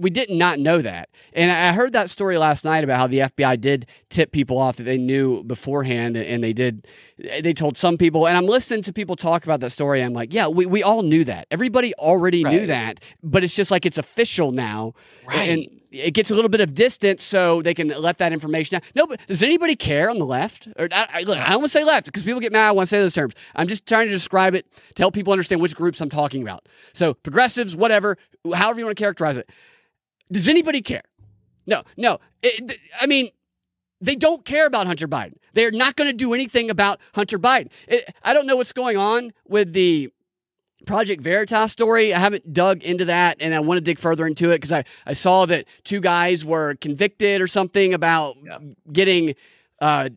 [0.00, 1.10] We did not know that.
[1.34, 4.76] And I heard that story last night about how the FBI did tip people off
[4.76, 6.86] that they knew beforehand and they did
[7.18, 10.02] they told some people and I'm listening to people talk about that story.
[10.02, 11.46] I'm like, yeah, we, we all knew that.
[11.50, 14.94] Everybody already knew that, but it's just like it's official now.
[15.26, 15.48] Right.
[15.50, 18.82] And it gets a little bit of distance so they can let that information out.
[18.94, 20.68] No, but does anybody care on the left?
[20.76, 22.82] Or I, I, look, I don't want to say left because people get mad when
[22.82, 23.34] I say those terms.
[23.54, 26.66] I'm just trying to describe it to help people understand which groups I'm talking about.
[26.92, 28.18] So progressives, whatever,
[28.52, 29.48] however you want to characterize it.
[30.32, 31.02] Does anybody care?
[31.66, 32.18] No, no.
[32.42, 33.30] It- I mean,
[34.00, 35.34] they don't care about Hunter Biden.
[35.54, 37.70] They're not going to do anything about Hunter Biden.
[37.86, 40.10] It, I don't know what's going on with the
[40.84, 42.14] Project Veritas story.
[42.14, 44.84] I haven't dug into that and I want to dig further into it because I,
[45.06, 48.58] I saw that two guys were convicted or something about Yeah.
[48.92, 49.34] getting
[49.80, 50.10] uh,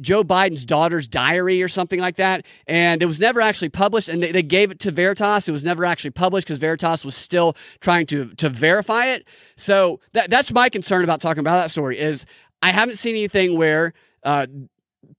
[0.00, 2.44] Joe Biden's daughter's diary or something like that.
[2.66, 4.08] And it was never actually published.
[4.08, 5.48] And they, they gave it to Veritas.
[5.48, 9.26] It was never actually published because Veritas was still trying to, to verify it.
[9.56, 12.26] So that, that's my concern about talking about that story is
[12.60, 13.92] I haven't seen anything where
[14.24, 14.46] uh,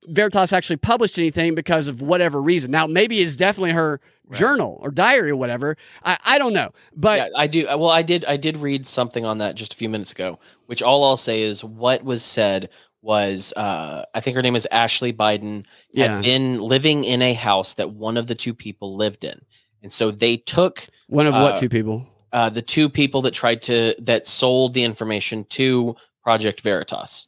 [0.08, 2.72] Veritas actually published anything because of whatever reason.
[2.72, 4.40] Now, maybe it's definitely her Right.
[4.40, 5.78] journal or diary or whatever.
[6.04, 6.72] I, I don't know.
[6.96, 7.66] But yeah, I do.
[7.68, 8.26] Well, I did.
[8.26, 10.40] I did read something on that just a few minutes ago.
[10.66, 12.70] Which all I'll say is what was said
[13.04, 17.34] was uh, I think her name is Ashley Biden yeah, had been living in a
[17.34, 19.40] house that one of the two people lived in,
[19.84, 22.08] and so they took one of what uh, two people?
[22.34, 27.28] uh, the two people that tried to that sold the information to Project Veritas,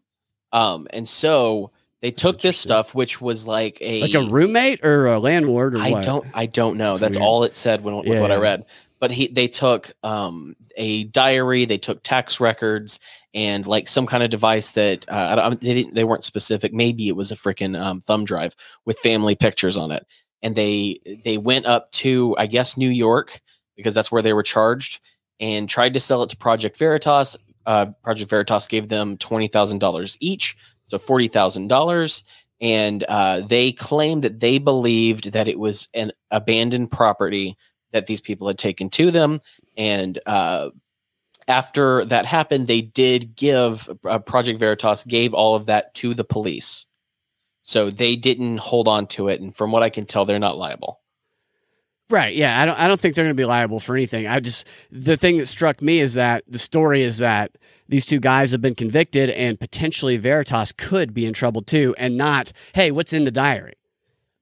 [0.51, 1.69] um, and so
[2.01, 5.79] they took this stuff, which was like a Like a roommate or a landlord or
[5.79, 6.03] I what?
[6.05, 6.97] don't I don't know.
[6.97, 8.65] That's That's all it said when with Yeah, what I read.
[8.99, 12.99] But he they took um a diary, they took tax records
[13.33, 16.73] and like some kind of device that uh, I don't, they didn't they weren't specific.
[16.73, 18.55] Maybe it was a freaking um, thumb drive
[18.85, 20.05] with family pictures on it.
[20.43, 23.41] And they they went up to I guess New York
[23.75, 24.99] because that's where they were charged
[25.39, 27.35] and tried to sell it to Project Veritas.
[27.65, 30.55] Uh, Project Veritas gave them twenty thousand dollars each,
[30.87, 32.23] so forty thousand dollars
[32.59, 37.55] and uh, they claimed that they believed that it was an abandoned property
[37.91, 39.39] that these people had taken to them
[39.77, 40.69] and uh,
[41.47, 46.23] after that happened they did give uh, project veritas gave all of that to the
[46.23, 46.87] police
[47.61, 50.57] so they didn't hold on to it and from what i can tell they're not
[50.57, 50.99] liable
[52.09, 52.33] Right.
[52.35, 52.61] Yeah.
[52.61, 52.79] I don't.
[52.79, 54.27] I don't think they're going to be liable for anything.
[54.27, 57.57] I just the thing that struck me is that the story is that
[57.89, 62.17] these two guys have been convicted and potentially Veritas could be in trouble too, and
[62.17, 63.73] not hey, what's in the diary?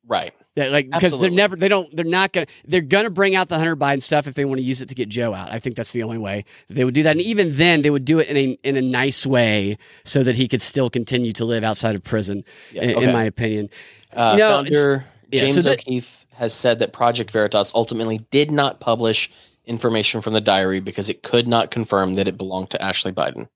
[0.08, 3.50] right That, like because they're never they don't they're not gonna they're gonna bring out
[3.50, 5.52] the Hunter Biden stuff if they want to use it to get Joe out.
[5.52, 7.12] I think that's the only way they would do that.
[7.12, 10.36] And even then, they would do it in a in a nice way so that
[10.36, 12.44] he could still continue to live outside of prison.
[12.72, 13.08] Yeah, in, okay.
[13.08, 13.70] in my opinion.
[14.14, 18.52] uh, you know, founder yeah, so james o'keefe has said that project veritas ultimately did
[18.52, 19.32] not publish
[19.68, 23.48] information from the diary because it could not confirm that it belonged to ashley biden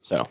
[0.00, 0.26] so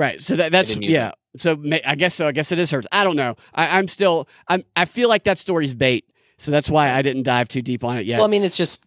[0.00, 0.22] Right.
[0.22, 1.12] So that, that's yeah.
[1.36, 2.26] So ma- I guess so.
[2.26, 2.86] I guess it is hers.
[2.90, 3.36] I don't know.
[3.54, 4.28] I, I'm still.
[4.48, 4.64] I'm.
[4.74, 6.06] I feel like that story's bait.
[6.38, 8.16] So that's why I didn't dive too deep on it yet.
[8.16, 8.86] Well, I mean, it's just,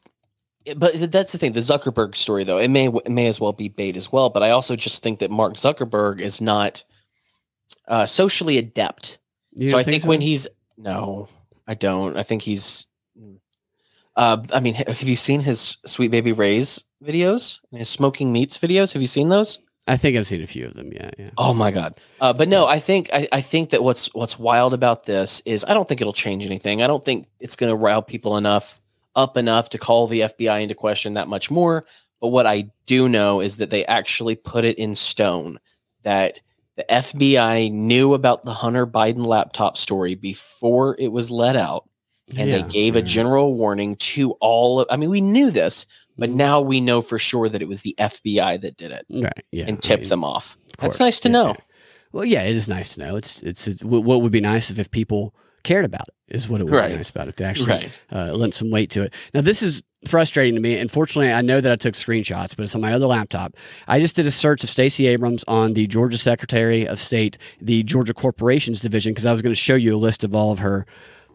[0.75, 1.53] but that's the thing.
[1.53, 4.31] The Zuckerberg story, though, it may it may as well be bait as well.
[4.31, 6.83] But I also just think that Mark Zuckerberg is not
[7.88, 9.19] uh, socially adept.
[9.67, 10.09] So I think so?
[10.09, 11.27] when he's no,
[11.67, 12.17] I don't.
[12.17, 12.88] I think he's.
[14.15, 18.58] Uh, I mean, have you seen his Sweet Baby Ray's videos and his Smoking Meats
[18.58, 18.93] videos?
[18.93, 19.60] Have you seen those?
[19.88, 20.91] I think I've seen a few of them.
[20.93, 21.10] Yeah.
[21.17, 21.32] Yeah.
[21.38, 21.99] Oh my god!
[22.21, 25.65] Uh, but no, I think I, I think that what's what's wild about this is
[25.65, 26.82] I don't think it'll change anything.
[26.82, 28.80] I don't think it's going to rile people enough
[29.15, 31.86] up enough to call the FBI into question that much more.
[32.21, 35.60] But what I do know is that they actually put it in stone
[36.04, 36.39] that
[36.76, 41.88] the FBI knew about the Hunter Biden laptop story before it was let out,
[42.38, 44.80] and they gave a general warning to all.
[44.82, 45.86] Of, I mean, we knew this,
[46.17, 46.36] but Mhm.
[46.36, 49.32] now we know for sure that it was the FBI that did it Right.
[49.52, 49.65] Yeah.
[49.67, 50.58] and I tipped mean, them off.
[50.78, 51.48] of That's nice to Yeah, know.
[51.48, 51.54] yeah.
[52.12, 53.15] Well, yeah, it is nice to know.
[53.15, 56.13] It's it's, it's what what would be nice is if people cared about it.
[56.36, 56.89] Is what it would Right.
[56.91, 57.30] be nice about it.
[57.30, 58.00] If they actually Right.
[58.12, 59.13] uh, lent some weight to it.
[59.34, 60.76] Now, this is frustrating to me.
[60.78, 63.56] Unfortunately, I know that I took screenshots, but it's on my other laptop.
[63.88, 67.84] I just did a search of Stacey Abrams on the Georgia Secretary of State, the
[67.84, 70.60] Georgia Corporations Division, because I was going to show you a list of all of
[70.60, 70.86] her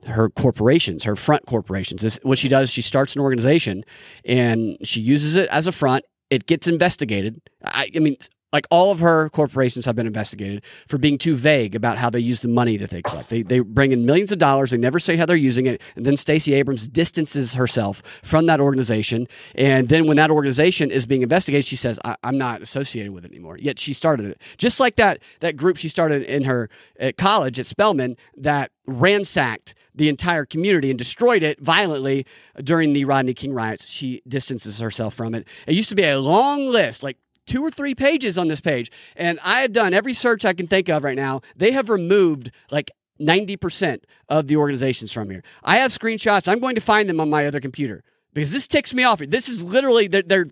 [0.07, 2.03] her corporations, her front corporations.
[2.03, 3.85] This, what she does, she starts an organization
[4.25, 6.05] and she uses it as a front.
[6.31, 7.41] It gets investigated.
[7.65, 8.17] I, I mean,
[8.53, 12.21] like all of her corporations have been investigated for being too vague about how they
[12.21, 13.29] use the money that they collect.
[13.29, 14.71] They, they bring in millions of dollars.
[14.71, 15.83] They never say how they're using it.
[15.97, 19.29] And then Stacey Abrams distances herself from that organization.
[19.55, 23.25] And then when that organization is being investigated, she says, I, I'm not associated with
[23.27, 23.59] it anymore.
[23.61, 24.41] Yet she started it.
[24.57, 29.75] Just like that, that group she started in her at college at Spelman that ransacked
[29.99, 32.25] the entire community and destroyed it violently
[32.63, 33.89] during the Rodney King riots.
[33.89, 35.47] She distances herself from it.
[35.67, 38.91] It used to be a long list, like two or three pages on this page.
[39.17, 41.43] And I have done every search I can think of right now.
[41.57, 45.43] They have removed like 90% of the organizations from here.
[45.65, 46.47] I have screenshots.
[46.47, 49.19] I'm going to find them on my other computer because this ticks me off.
[49.19, 50.49] This is literally, they're, they're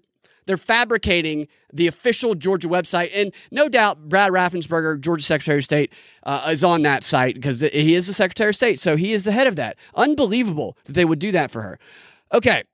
[0.47, 3.11] they're fabricating the official Georgia website.
[3.13, 7.61] And no doubt Brad Raffensperger, Georgia Secretary of State, uh, is on that site because
[7.61, 8.79] he is the Secretary of State.
[8.79, 9.77] So he is the head of that.
[9.95, 11.79] Unbelievable that they would do that for her.
[12.33, 12.65] Okay.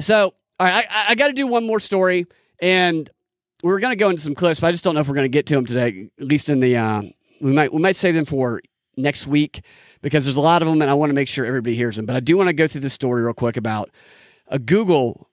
[0.00, 2.26] So, all right, I, I got to do one more story.
[2.60, 3.08] And
[3.62, 5.14] we are going to go into some clips, but I just don't know if we're
[5.14, 7.02] going to get to them today, at least in the, uh,
[7.40, 8.60] we might, we might save them for
[8.96, 9.62] next week
[10.00, 12.06] because there's a lot of them and I want to make sure everybody hears them.
[12.06, 13.90] But I do want to go through this story real quick about
[14.48, 15.28] a Google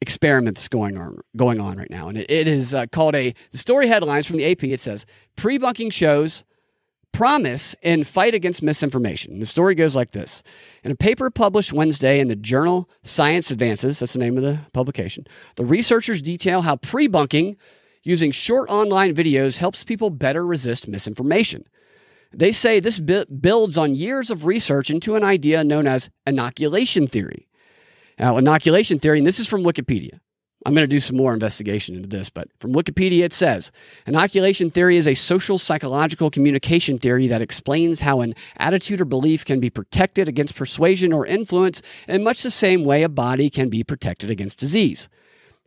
[0.00, 3.88] experiments going on going on right now, and it, it is uh, called a story
[3.88, 4.64] headlines from the AP.
[4.64, 5.06] It says
[5.36, 6.44] pre-bunking shows
[7.12, 9.38] promise in fight against misinformation.
[9.38, 10.42] The story goes like this:
[10.84, 14.60] in a paper published Wednesday in the journal Science Advances, that's the name of the
[14.72, 17.56] publication, the researchers detail how pre-bunking
[18.02, 21.64] using short online videos helps people better resist misinformation.
[22.32, 27.06] They say this bu- builds on years of research into an idea known as inoculation
[27.06, 27.45] theory.
[28.18, 30.18] Now, inoculation theory, and this is from Wikipedia.
[30.64, 33.70] I'm going to do some more investigation into this, but from Wikipedia it says
[34.04, 39.44] inoculation theory is a social psychological communication theory that explains how an attitude or belief
[39.44, 43.68] can be protected against persuasion or influence in much the same way a body can
[43.68, 45.08] be protected against disease.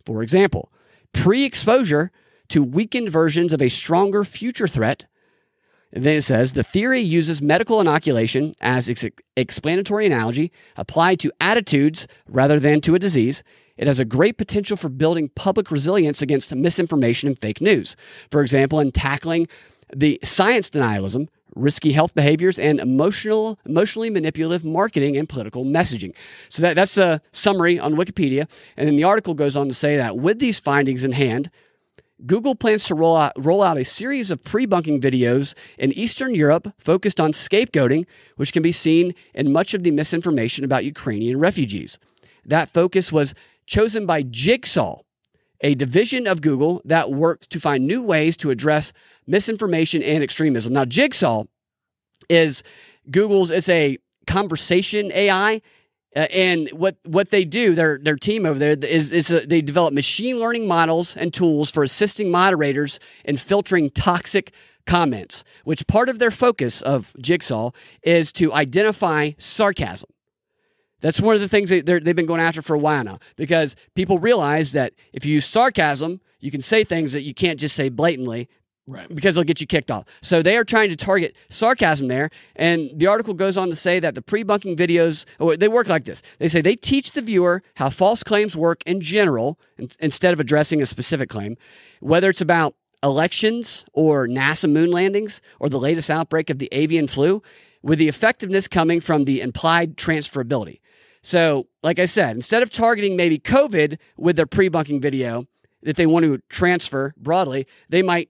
[0.06, 0.70] For example,
[1.14, 2.12] pre exposure
[2.50, 5.06] to weakened versions of a stronger future threat
[5.92, 11.32] and then it says the theory uses medical inoculation as ex- explanatory analogy applied to
[11.42, 13.44] attitudes rather than to a disease.
[13.78, 17.96] It has a great potential for building public resilience against misinformation and fake news.
[18.30, 19.48] For example, in tackling
[19.96, 26.14] the science denialism, risky health behaviors, and emotional, emotionally manipulative marketing and political messaging.
[26.50, 28.48] So that, that's a summary on Wikipedia.
[28.78, 31.50] And then the article goes on to say that with these findings in hand,
[32.26, 36.36] Google plans to roll out, roll out a series of pre bunking videos in Eastern
[36.36, 38.06] Europe focused on scapegoating,
[38.36, 41.98] which can be seen in much of the misinformation about Ukrainian refugees.
[42.46, 43.34] That focus was
[43.66, 45.02] chosen by Jigsaw,
[45.62, 48.92] a division of Google that works to find new ways to address
[49.28, 50.74] misinformation and extremism.
[50.74, 51.44] Now, Jigsaw
[52.30, 52.64] is
[53.10, 55.62] Google's, it's a conversation AI
[56.16, 59.62] uh, and what what they do, their their team over there is is uh, they
[59.62, 64.54] develop machine learning models and tools for assisting moderators in filtering toxic
[64.88, 65.44] comments.
[65.66, 70.10] Which part of their focus of Jigsaw is to identify sarcasm.
[71.02, 73.76] That's one of the things they, they've been going after for a while now because
[73.94, 77.76] people realize that if you use sarcasm, you can say things that you can't just
[77.76, 78.50] say blatantly
[78.90, 79.08] Right.
[79.14, 80.06] Because they'll get you kicked off.
[80.22, 82.32] So they are trying to target sarcasm there.
[82.56, 85.26] And the article goes on to say that the pre bunking videos,
[85.60, 86.24] they work like this.
[86.40, 89.60] They say they teach the viewer how false claims work in general
[90.00, 91.56] instead of addressing a specific claim,
[92.00, 92.74] whether it's about
[93.04, 97.44] elections or NASA moon landings or the latest outbreak of the avian flu,
[97.84, 100.80] with the effectiveness coming from the implied transferability.
[101.22, 105.46] So, like I said, instead of targeting maybe COVID with their pre bunking video
[105.84, 108.30] that they want to transfer broadly, they might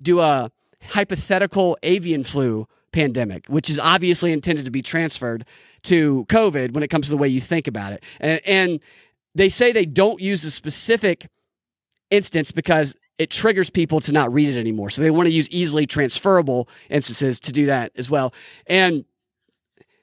[0.00, 0.50] do a
[0.82, 5.44] hypothetical avian flu pandemic, which is obviously intended to be transferred
[5.82, 8.02] to COVID when it comes to the way you think about it.
[8.20, 8.80] And, and
[9.34, 11.28] they say they don't use a specific
[12.10, 14.90] instance because it triggers people to not read it anymore.
[14.90, 18.32] So they want to use easily transferable instances to do that as well.
[18.66, 19.04] And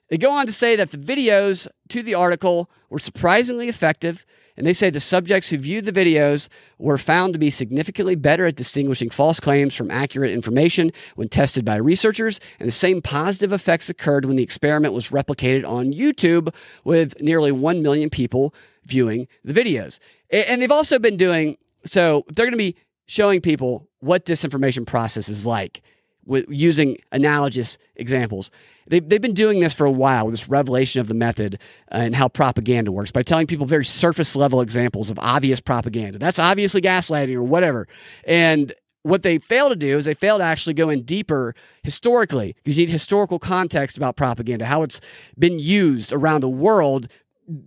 [0.09, 4.25] they go on to say that the videos to the article were surprisingly effective
[4.57, 6.47] and they say the subjects who viewed the videos
[6.77, 11.65] were found to be significantly better at distinguishing false claims from accurate information when tested
[11.65, 16.53] by researchers, and the same positive effects occurred when the experiment was replicated on YouTube
[16.83, 18.53] with nearly 1 million people
[18.85, 19.99] viewing the videos.
[20.31, 22.75] And they've also been doing so, they're going to be
[23.05, 25.81] showing people what disinformation process is like
[26.25, 28.51] with using analogous examples.
[28.87, 31.59] They've, they've been doing this for a while, this revelation of the method
[31.91, 36.19] uh, and how propaganda works by telling people very surface level examples of obvious propaganda.
[36.19, 37.87] That's obviously gaslighting or whatever.
[38.25, 38.73] And
[39.03, 41.53] what they fail to do is they fail to actually go in deeper
[41.83, 44.99] historically because you need historical context about propaganda, how it's
[45.37, 47.07] been used around the world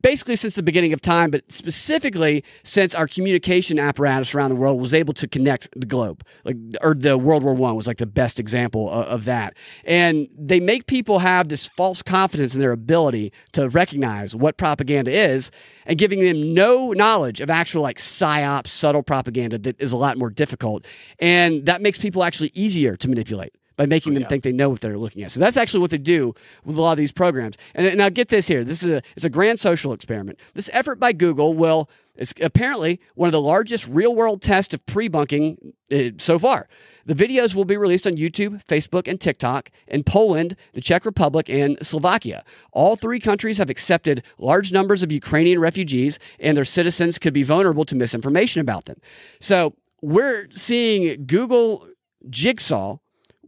[0.03, 4.81] basically since the beginning of time, but specifically since our communication apparatus around the world
[4.81, 6.25] was able to connect the globe.
[6.45, 9.55] Like, or the World War One was like the best example of, of, that.
[9.85, 15.11] And they make people have this false confidence in their ability to recognize what propaganda
[15.11, 15.51] is,
[15.87, 20.19] and giving them no knowledge of actual like psyop, subtle propaganda that is a lot
[20.19, 20.87] more difficult.
[21.19, 24.29] And that makes people actually easier to manipulate by making Oh, them yeah.
[24.29, 25.31] think they know what they're looking at.
[25.31, 26.35] So that's actually what they do
[26.67, 27.57] with a lot of these programs.
[27.75, 28.63] And now get this here.
[28.65, 30.39] This is a it's a grand social experiment.
[30.53, 34.85] This effort by Google will is apparently one of the largest real world tests of
[34.87, 36.69] pre-bunking uh, so far.
[37.07, 41.49] The videos will be released on YouTube, Facebook, and TikTok in Poland, the Czech Republic,
[41.49, 42.45] and Slovakia.
[42.73, 47.45] All three countries have accepted large numbers of Ukrainian refugees, and their citizens could be
[47.45, 49.01] vulnerable to misinformation about them.
[49.41, 51.87] So we're seeing Google
[52.29, 52.99] Jigsaw,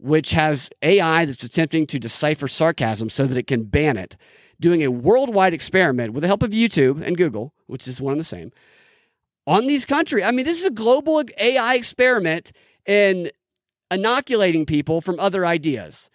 [0.01, 4.17] which has AI that's attempting to decipher sarcasm so that it can ban it,
[4.59, 8.19] doing a worldwide experiment with the help of YouTube and Google, which is one and
[8.19, 8.51] the same,
[9.45, 10.25] on these countries.
[10.25, 12.51] I mean, this is a global AI experiment
[12.85, 13.31] in
[13.91, 16.09] inoculating people from other ideas.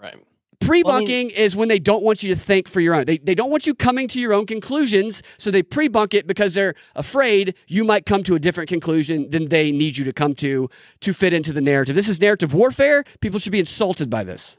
[0.00, 0.16] Right.
[0.60, 3.04] Pre-bunking is when they don't want you to think for your own.
[3.04, 6.54] They, they don't want you coming to your own conclusions, so they pre-bunk it because
[6.54, 10.34] they're afraid you might come to a different conclusion than they need you to come
[10.36, 10.68] to
[11.00, 11.94] to fit into the narrative.
[11.94, 13.04] This is narrative warfare.
[13.20, 14.56] People should be insulted by this.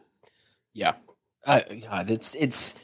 [0.74, 0.93] Yeah.
[1.45, 2.76] Uh, God, it's it's.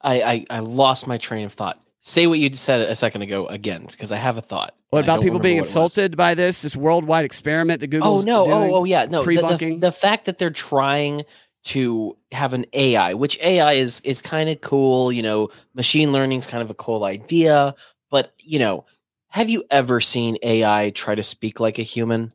[0.00, 1.80] I, I I lost my train of thought.
[1.98, 4.74] Say what you said a second ago again, because I have a thought.
[4.90, 5.70] What about people being what it was.
[5.70, 6.62] insulted by this?
[6.62, 8.08] This worldwide experiment that Google?
[8.08, 8.44] Oh no!
[8.46, 8.56] doing?
[8.56, 9.04] Oh oh yeah!
[9.04, 9.80] No, the, the, pre-bunking?
[9.80, 11.24] the fact that they're trying
[11.64, 15.12] to have an AI, which AI is is kind of cool.
[15.12, 17.74] You know, machine learning is kind of a cool idea,
[18.10, 18.84] but you know,
[19.28, 22.32] have you ever seen AI try to speak like a human?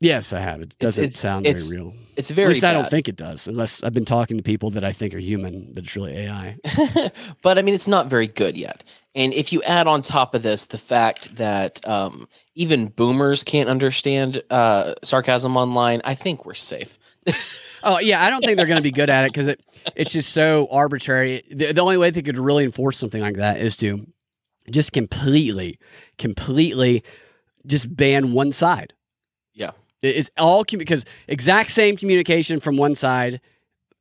[0.00, 0.60] Yes, I have.
[0.60, 1.94] It doesn't it's- sound it's very real.
[2.16, 2.54] It's At very.
[2.54, 5.14] least I don't think it does, unless I've been talking to people that I think
[5.14, 6.56] are human, but it's really AI.
[7.42, 8.82] but I mean, it's not very good yet.
[9.14, 13.68] And if you add on top of this the fact that um, even boomers can't
[13.68, 16.98] understand uh, sarcasm online, I think we're safe.
[17.82, 19.60] Oh yeah, I don't think they're going to be good at it because it
[19.96, 21.42] it's just so arbitrary.
[21.50, 24.06] The, the only way they could really enforce something like that is to
[24.70, 25.78] just completely,
[26.18, 27.02] completely,
[27.66, 28.94] just ban one side.
[29.54, 29.72] Yeah.
[30.02, 33.40] It's all because exact same communication from one side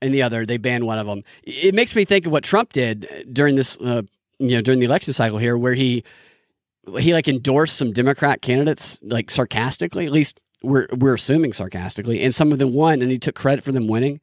[0.01, 0.45] and the other.
[0.45, 1.23] They ban one of them.
[1.43, 4.03] It makes me think of what Trump did during this, uh,
[4.39, 6.03] you know, during the election cycle here, where he
[6.99, 10.05] he like endorsed some Democrat candidates like sarcastically.
[10.05, 13.63] At least we're we're assuming sarcastically, and some of them won, and he took credit
[13.63, 14.19] for them winning.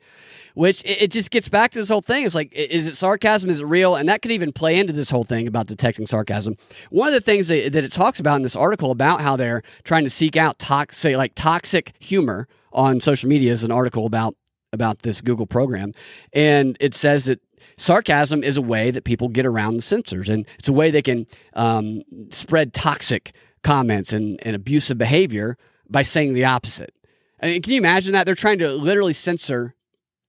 [0.54, 2.24] Which it, it just gets back to this whole thing.
[2.24, 3.50] It's like, is it sarcasm?
[3.50, 3.96] Is it real?
[3.96, 6.56] And that could even play into this whole thing about detecting sarcasm.
[6.90, 9.62] One of the things that, that it talks about in this article about how they're
[9.82, 14.36] trying to seek out toxic, like toxic humor on social media is an article about
[14.72, 15.92] about this Google program,
[16.32, 17.40] and it says that
[17.76, 21.02] sarcasm is a way that people get around the censors, and it's a way they
[21.02, 25.56] can um, spread toxic comments and, and abusive behavior
[25.88, 26.94] by saying the opposite.
[27.42, 29.74] I mean, can you imagine that they're trying to literally censor,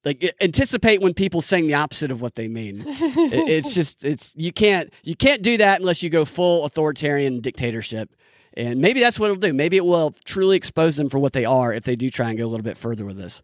[0.04, 2.84] like anticipate when people saying the opposite of what they mean?
[2.86, 7.42] It- it's just it's you can't you can't do that unless you go full authoritarian
[7.42, 8.10] dictatorship.
[8.58, 9.52] And maybe that's what it'll do.
[9.54, 12.38] Maybe it will truly expose them for what they are if they do try and
[12.38, 13.42] go a little bit further with this.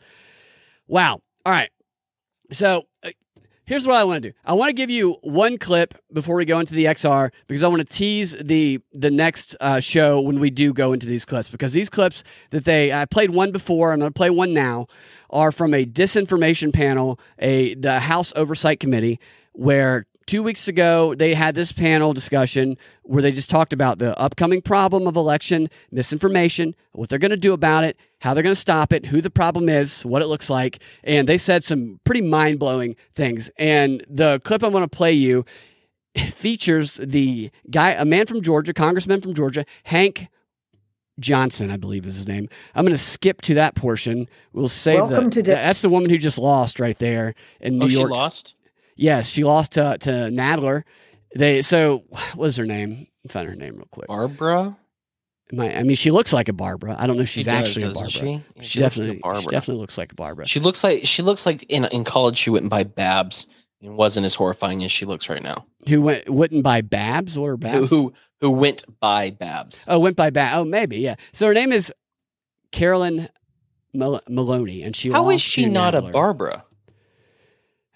[0.88, 1.22] Wow.
[1.46, 1.70] All right.
[2.52, 3.10] So uh,
[3.72, 4.38] here's what I want to do.
[4.44, 7.70] I want to give you one clip before we go into the XR because I
[7.70, 11.48] want to tease the the next uh, show when we do go into these clips
[11.48, 13.94] because these clips that they I played one before.
[13.94, 14.88] I'm going to play one now.
[15.30, 19.18] Are from a disinformation panel, a the House Oversight Committee,
[19.54, 24.18] where two weeks ago they had this panel discussion where they just talked about the
[24.20, 28.56] upcoming problem of election misinformation, what they're going to do about it, how they're going
[28.56, 32.00] to stop it, who the problem is, what it looks like, and they said some
[32.04, 33.50] pretty mind blowing things.
[33.58, 35.46] And the clip I'm going to play you
[36.32, 40.28] features the guy, a man from Georgia, congressman from Georgia, Hank
[41.20, 42.50] Johnson, I believe is his name.
[42.76, 44.28] I'm going to skip to that portion.
[44.54, 47.76] We'll save Welcome the, to the- that's the woman who just lost right there in
[47.76, 48.12] oh, New oh, she York.
[48.12, 48.56] lost.
[49.02, 50.84] Yes, she lost to to Nadler.
[51.36, 53.08] They so what was her name?
[53.28, 54.08] Find her name real quick.
[54.08, 54.78] Barbara.
[55.54, 56.96] Am I, mean, she looks like a Barbara.
[56.98, 58.10] I don't know if she's She does, actually a Barbara.
[58.10, 59.42] She, She, looks like definitely, Barbara.
[59.42, 60.46] she definitely looks like a Barbara.
[60.46, 63.48] She looks like she looks like in in college she went by Babs
[63.82, 65.66] and wasn't as horrifying as she looks right now.
[65.90, 67.90] who went wouldn't by Babs or Who, Babs?
[67.90, 69.84] who who went by Babs?
[69.88, 70.58] Oh, went by Babs.
[70.58, 71.16] Oh, maybe yeah.
[71.34, 71.92] So her name is
[72.72, 73.28] Carolyn
[73.94, 76.64] Mal- Maloney, and she How is she not a Barbara?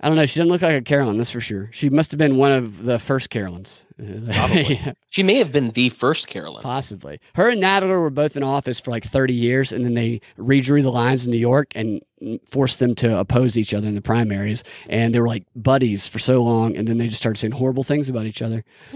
[0.05, 0.27] I don't know.
[0.27, 1.67] She doesn't look like a Carolyn, that's for sure.
[1.71, 3.85] She must have been one of the first Carolyns.
[4.35, 4.75] Probably.
[4.75, 4.93] Yeah.
[5.09, 6.61] She may have been the first Carolyn.
[6.61, 7.19] Possibly.
[7.33, 10.83] Her and Nadler were both in office for like 30 years, and then they redrew
[10.83, 12.03] the lines in New York and
[12.47, 14.63] forced them to oppose each other in the primaries.
[14.87, 17.81] And they were like buddies for so long, and then they just started saying horrible
[17.81, 18.63] things about each other.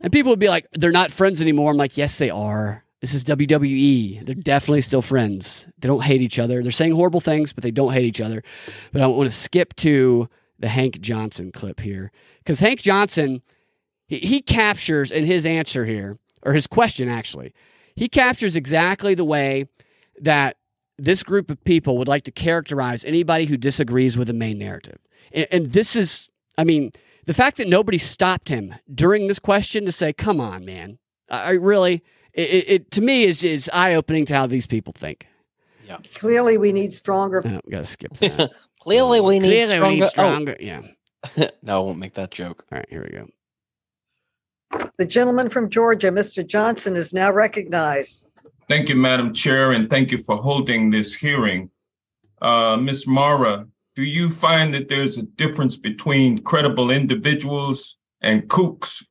[0.00, 1.72] and people would be like, they're not friends anymore.
[1.72, 2.84] I'm like, yes, they are.
[3.06, 4.22] This is WWE.
[4.22, 5.68] They're definitely still friends.
[5.78, 6.60] They don't hate each other.
[6.60, 8.42] They're saying horrible things, but they don't hate each other.
[8.92, 10.28] But I want to skip to
[10.58, 13.42] the Hank Johnson clip here because Hank Johnson
[14.08, 17.54] he, he captures in his answer here, or his question actually,
[17.94, 19.68] he captures exactly the way
[20.20, 20.56] that
[20.98, 24.98] this group of people would like to characterize anybody who disagrees with the main narrative.
[25.30, 26.28] And, and this is,
[26.58, 26.90] I mean,
[27.26, 30.98] the fact that nobody stopped him during this question to say, "Come on, man,"
[31.30, 32.02] I really,
[32.36, 35.26] it, it to me is is eye opening to how these people think.
[35.86, 35.98] Yeah.
[36.14, 37.42] Clearly, we need stronger.
[37.44, 38.52] Oh, gotta skip that.
[38.80, 39.88] Clearly, we need Clearly stronger.
[39.88, 40.56] we need stronger.
[40.60, 40.82] Yeah.
[41.38, 41.48] Oh.
[41.62, 42.64] no, I won't make that joke.
[42.70, 43.28] All right, here we go.
[44.98, 46.46] The gentleman from Georgia, Mr.
[46.46, 48.22] Johnson, is now recognized.
[48.68, 51.70] Thank you, Madam Chair, and thank you for holding this hearing.
[52.42, 53.06] Uh, Ms.
[53.06, 59.02] Mara, do you find that there's a difference between credible individuals and kooks?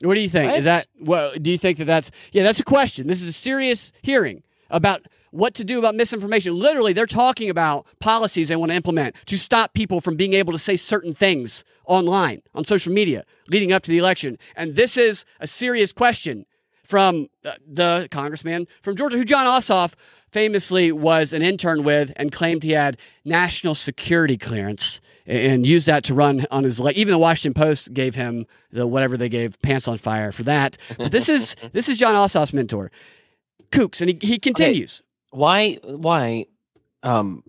[0.00, 0.54] What do you think?
[0.54, 1.32] Is that well?
[1.40, 2.42] Do you think that that's yeah?
[2.42, 3.06] That's a question.
[3.06, 6.58] This is a serious hearing about what to do about misinformation.
[6.58, 10.52] Literally, they're talking about policies they want to implement to stop people from being able
[10.52, 14.38] to say certain things online on social media leading up to the election.
[14.54, 16.46] And this is a serious question
[16.84, 19.94] from uh, the congressman from Georgia, who Jon Ossoff
[20.36, 26.04] famously was an intern with and claimed he had national security clearance and used that
[26.04, 26.94] to run on his leg.
[26.94, 30.76] Even the Washington Post gave him the whatever they gave pants on fire for that.
[30.98, 32.90] But this is this is Jon Ossoff's mentor,
[33.70, 35.02] Kooks, and he, he continues.
[35.30, 35.78] Why?
[35.82, 36.44] Why?
[37.02, 37.42] Um,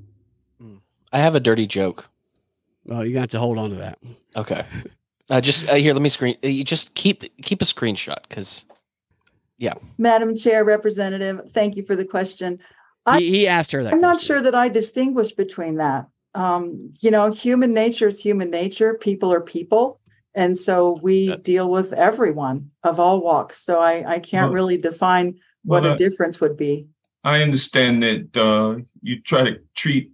[1.12, 2.08] I have a dirty joke.
[2.86, 4.00] Well, you're gonna have to hold on to that.
[4.38, 4.64] Okay.
[5.30, 6.38] Uh, just uh, here, let me screen.
[6.42, 8.66] Uh, you just keep keep a screenshot because
[9.58, 9.74] yeah.
[9.98, 12.60] Madam Chair, Representative, thank you for the question.
[13.08, 13.94] I- He, he asked her that.
[13.94, 16.08] I'm not sure that I distinguish between that.
[16.36, 18.94] Um, you know, human nature is human nature.
[18.96, 20.00] People are people.
[20.36, 21.36] And so we Yeah.
[21.42, 23.64] deal with everyone of all walks.
[23.64, 26.88] So I, I can't Well- really define what Well, a uh, difference would be.
[27.24, 30.12] I understand that uh, you try to treat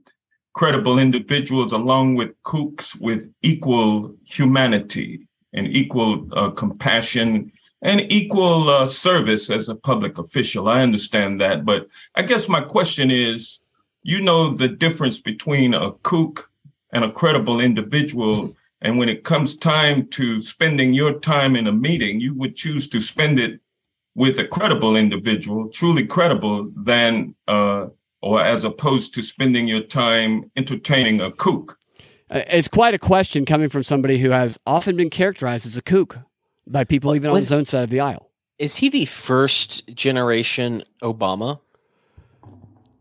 [0.54, 7.52] credible individuals along with kooks with equal humanity and equal uh, compassion
[7.84, 10.68] and equal uh, service as a public official.
[10.68, 11.66] I understand that.
[11.66, 13.60] But I guess my question is
[14.02, 16.50] you know the difference between a kook
[16.92, 18.56] and a credible individual.
[18.82, 22.88] And when it comes time to spending your time in a meeting, you would choose
[22.90, 23.62] to spend it
[24.16, 27.88] with a credible individual, truly credible, than uh,
[28.22, 31.78] or as opposed to spending your time entertaining a kook.
[32.30, 35.82] Uh, It's quite a question coming from somebody who has often been characterized as a
[35.82, 36.20] kook
[36.68, 38.30] by people even on his own side of the aisle.
[38.60, 41.60] is he the first generation Obama?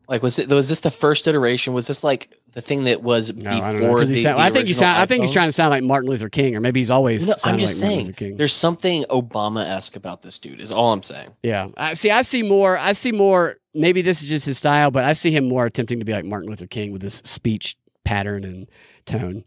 [0.08, 1.72] Like, was it was this the first iteration?
[1.72, 3.78] Was this like the thing that was No, I know.
[3.78, 5.52] before 'cause he the, sound- the I think he sound, I think he's trying to
[5.52, 7.26] sound like Martin Luther King, or maybe he's always.
[7.28, 8.06] No, I'm just like Martin saying.
[8.08, 8.36] Luther King.
[8.36, 10.60] There's something Obama esque about this dude.
[10.60, 11.30] Is all I'm saying.
[11.42, 12.10] Yeah, I see.
[12.10, 12.76] I see more.
[12.76, 13.56] I see more.
[13.74, 16.26] Maybe this is just his style, but I see him more attempting to be like
[16.26, 18.68] Martin Luther King with his speech pattern and
[19.06, 19.44] tone.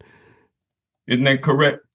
[1.07, 1.85] Isn't that correct?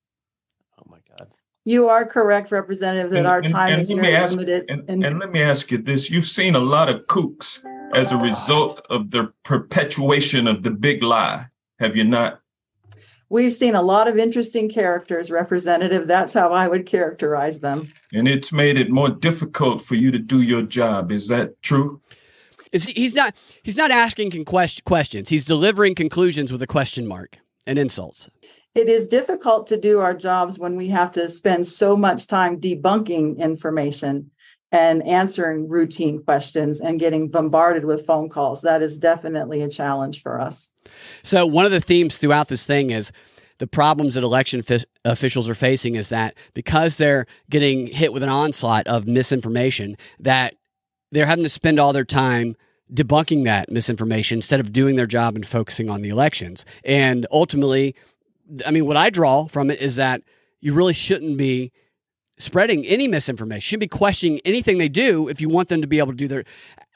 [1.67, 1.75] My god.
[1.75, 4.65] You are correct, Representative, that And- our time and is let me very ask- limited.
[4.69, 7.61] And, And and let me ask you this: You've seen a lot of kooks
[7.95, 11.47] as a result of the perpetuation of the big lie,
[11.79, 12.41] have you not?
[13.33, 16.09] we've seen a lot of interesting characters, Representative.
[16.09, 17.87] That's how I would characterize them.
[18.13, 21.13] And it's made it more difficult for you to do your job.
[21.13, 22.01] Is that true?
[22.73, 23.35] Is he, he's not.
[23.63, 24.45] He's not asking con-
[24.85, 25.29] questions.
[25.29, 27.39] He's delivering conclusions with a question mark
[27.69, 28.29] and insults.
[28.75, 32.61] It is difficult to do our jobs when we have to spend so much time
[32.61, 34.31] debunking information
[34.73, 38.63] and answering routine questions and getting bombarded with phone calls.
[38.63, 40.71] That is definitely a challenge for us.
[41.25, 43.11] So one of the themes throughout this thing is
[43.59, 48.23] the problems that election fi- officials are facing is that because they're getting hit with
[48.23, 50.55] an onslaught of misinformation, that
[51.11, 52.55] they're having to spend all their time
[52.95, 56.65] debunking that misinformation instead of doing their job and focusing on the elections.
[56.85, 57.95] And ultimately,
[58.67, 60.23] I mean, what I draw from it is that
[60.61, 61.73] you really shouldn't be
[62.39, 63.61] spreading any misinformation.
[63.61, 66.29] Shouldn't be questioning anything they do if you want them to be able to do
[66.29, 66.45] their.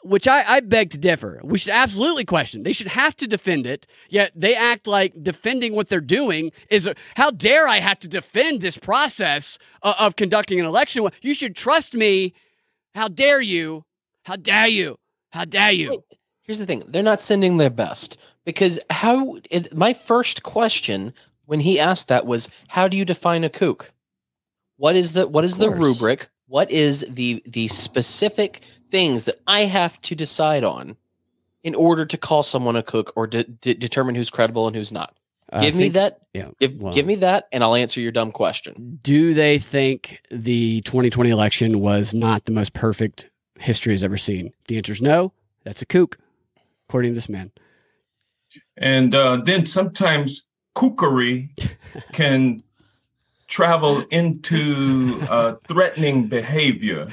[0.02, 1.40] Which I, I beg to differ.
[1.42, 2.62] We should absolutely question.
[2.62, 3.86] They should have to defend it.
[4.10, 6.88] Yet they act like defending what they're doing is.
[7.16, 11.06] How dare I have to defend this process of, of conducting an election?
[11.22, 12.34] You should trust me.
[12.94, 13.84] How dare you?
[14.24, 14.98] How dare you?
[15.30, 16.02] How dare you?
[16.42, 19.38] Here's the thing: they're not sending their best because how?
[19.50, 21.14] It, my first question
[21.46, 23.92] when he asked that was, "How do you define a kook?
[24.76, 26.28] What is the what is the rubric?
[26.46, 30.96] What is the the specific things that I have to decide on
[31.62, 34.92] in order to call someone a kook or de- de- determine who's credible and who's
[34.92, 35.16] not?
[35.52, 36.20] I give me think- that.
[36.32, 36.48] Yeah.
[36.58, 38.98] Give well, give me that, and I'll answer your dumb question.
[39.02, 44.52] Do they think the 2020 election was not the most perfect history has ever seen?
[44.66, 45.32] The answer is no.
[45.62, 46.18] That's a kook,
[46.88, 47.52] according to this man.
[48.76, 50.42] And uh, then sometimes
[50.74, 51.50] kookery
[52.12, 52.62] can
[53.46, 57.08] travel into uh, threatening behavior.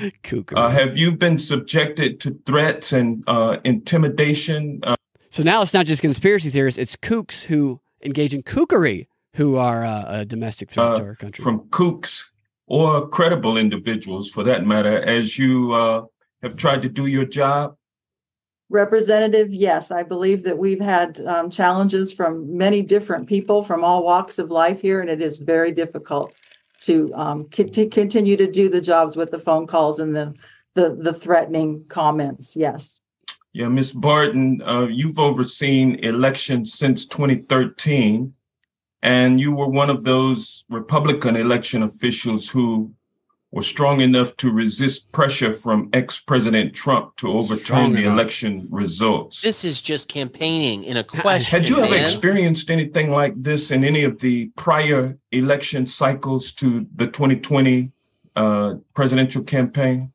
[0.55, 4.79] Uh, have you been subjected to threats and uh, intimidation?
[4.83, 4.95] Uh,
[5.29, 9.85] so now it's not just conspiracy theorists; it's kooks who engage in kookery who are
[9.85, 11.41] uh, a domestic threat to uh, our country.
[11.43, 12.23] from kooks
[12.67, 16.03] or credible individuals, for that matter, as you uh,
[16.41, 17.75] have tried to do your job?
[18.71, 24.01] Representative, yes, I believe that we've had um, challenges from many different people from all
[24.01, 26.33] walks of life here, and it is very difficult
[26.83, 30.33] to um, to continue to do the jobs with the phone calls and the
[30.75, 32.55] the, the threatening comments.
[32.55, 33.01] Yes.
[33.51, 33.91] Yeah, Ms.
[33.91, 38.33] Barton, uh, you've overseen elections since 2013,
[39.01, 42.93] and you were one of those Republican election officials who
[43.51, 48.13] were strong enough to resist pressure from ex-President Trump to overturn Strong the enough.
[48.13, 49.41] election results.
[49.41, 51.59] This is just campaigning in a question.
[51.59, 56.87] Had you ever experienced anything like this in any of the prior election cycles to
[56.95, 57.91] the 2020
[58.37, 60.13] uh, presidential campaign?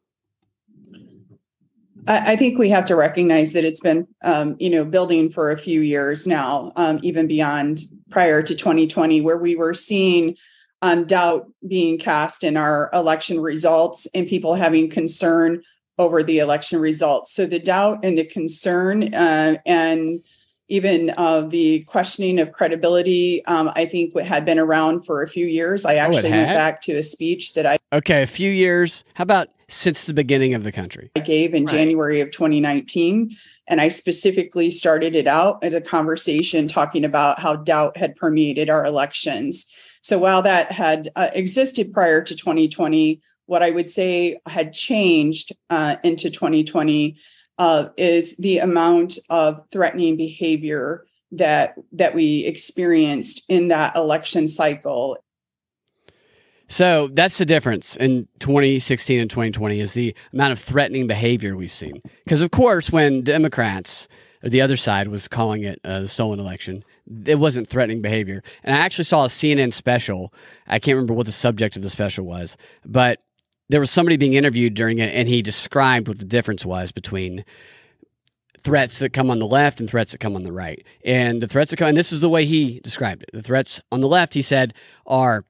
[2.07, 5.51] I, I think we have to recognize that it's been, um, you know, building for
[5.51, 10.37] a few years now, um, even beyond prior to 2020, where we were seeing
[10.83, 15.63] um, doubt being cast in our election results and people having concern
[15.99, 17.33] over the election results.
[17.33, 20.21] So the doubt and the concern uh, and
[20.69, 25.29] even uh, the questioning of credibility, um, I think what had been around for a
[25.29, 25.85] few years.
[25.85, 29.05] I Oh, actually went back to a speech that I okay, a few years.
[29.15, 31.11] How about since the beginning of the country?
[31.17, 31.73] I gave in Right.
[31.73, 33.35] January of 2019.
[33.69, 38.71] And I specifically started it out at a conversation talking about how doubt had permeated
[38.71, 39.67] our elections.
[40.07, 45.53] So while that had uh, existed prior to 2020, what I would say had changed
[45.69, 47.17] uh, into 2020
[47.59, 55.17] uh, is the amount of threatening behavior that that we experienced in that election cycle
[56.69, 61.69] So that's the difference in 2016 and 2020 is the amount of threatening behavior we've
[61.69, 62.01] seen.
[62.23, 64.07] Because of course, when Democrats
[64.45, 66.85] or the other side was calling it a stolen election,
[67.25, 68.43] it wasn't threatening behavior.
[68.63, 70.33] And I actually saw a CNN special.
[70.67, 73.21] I can't remember what the subject of the special was, but
[73.69, 77.45] there was somebody being interviewed during it, and he described what the difference was between
[78.61, 80.85] threats that come on the left and threats that come on the right.
[81.05, 83.31] And the threats that come, and this is the way he described it.
[83.33, 84.75] The threats on the left, he said,
[85.07, 85.45] are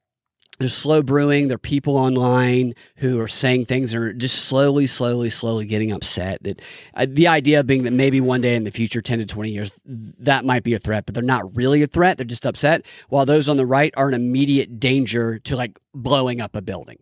[0.58, 1.48] there's slow brewing.
[1.48, 5.92] There are people online who are saying things and are just slowly, slowly, slowly getting
[5.92, 6.42] upset.
[6.42, 6.62] That
[6.94, 9.72] uh, the idea being that maybe one day in the future, 10 to 20 years,
[9.84, 12.16] that might be a threat, but they're not really a threat.
[12.16, 12.82] They're just upset.
[13.08, 16.98] While those on the right are an immediate danger to like blowing up a building.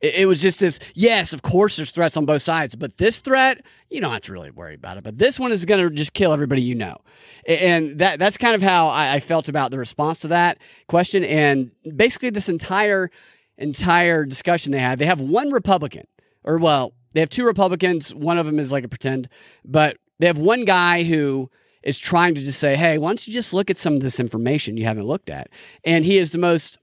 [0.00, 3.18] It, it was just this, yes, of course there's threats on both sides, but this
[3.18, 5.04] threat, you don't have to really worry about it.
[5.04, 6.98] But this one is going to just kill everybody you know.
[7.46, 11.24] And that that's kind of how I, I felt about the response to that question.
[11.24, 13.10] And basically, this entire
[13.56, 16.06] entire discussion they had, they have one Republican,
[16.44, 18.14] or well, they have two Republicans.
[18.14, 19.28] One of them is like a pretend,
[19.64, 21.50] but they have one guy who
[21.82, 24.20] is trying to just say, hey, why don't you just look at some of this
[24.20, 25.48] information you haven't looked at?
[25.84, 26.78] And he is the most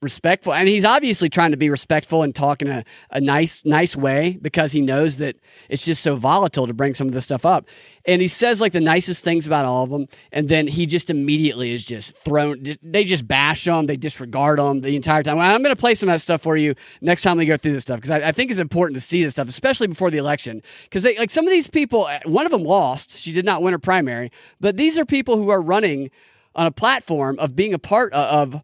[0.00, 3.96] respectful and he's obviously trying to be respectful and talk in a, a nice nice
[3.96, 5.36] way because he knows that
[5.68, 7.66] it's just so volatile to bring some of this stuff up.
[8.04, 11.10] And he says like the nicest things about all of them and then he just
[11.10, 15.40] immediately is just thrown just, they just bash him they disregard him the entire time.
[15.40, 17.72] I'm going to play some of that stuff for you next time we go through
[17.72, 20.18] this stuff because I, I think it's important to see this stuff especially before the
[20.18, 20.62] election.
[20.84, 23.72] Because like some of these people uh, one of them lost she did not win
[23.72, 24.30] her primary
[24.60, 26.12] but these are people who are running
[26.54, 28.62] on a platform of being a part of, of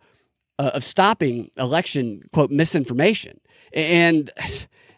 [0.58, 3.40] uh, of stopping election quote misinformation
[3.72, 4.30] and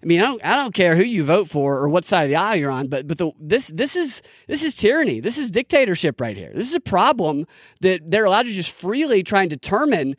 [0.03, 2.29] I mean, I don't, I don't care who you vote for or what side of
[2.29, 5.19] the aisle you're on, but but the, this this is this is tyranny.
[5.19, 6.53] This is dictatorship right here.
[6.55, 7.47] This is a problem
[7.81, 10.15] that they're allowed to just freely try and determine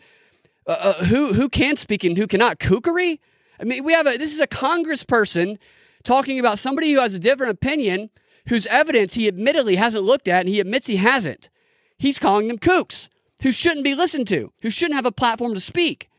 [0.67, 2.59] uh, uh, who who can speak and who cannot.
[2.59, 3.19] Kookery.
[3.61, 5.57] I mean, we have a this is a congressperson
[6.03, 8.09] talking about somebody who has a different opinion,
[8.49, 11.49] whose evidence he admittedly hasn't looked at, and he admits he hasn't.
[11.97, 13.09] He's calling them kooks
[13.41, 16.09] who shouldn't be listened to, who shouldn't have a platform to speak.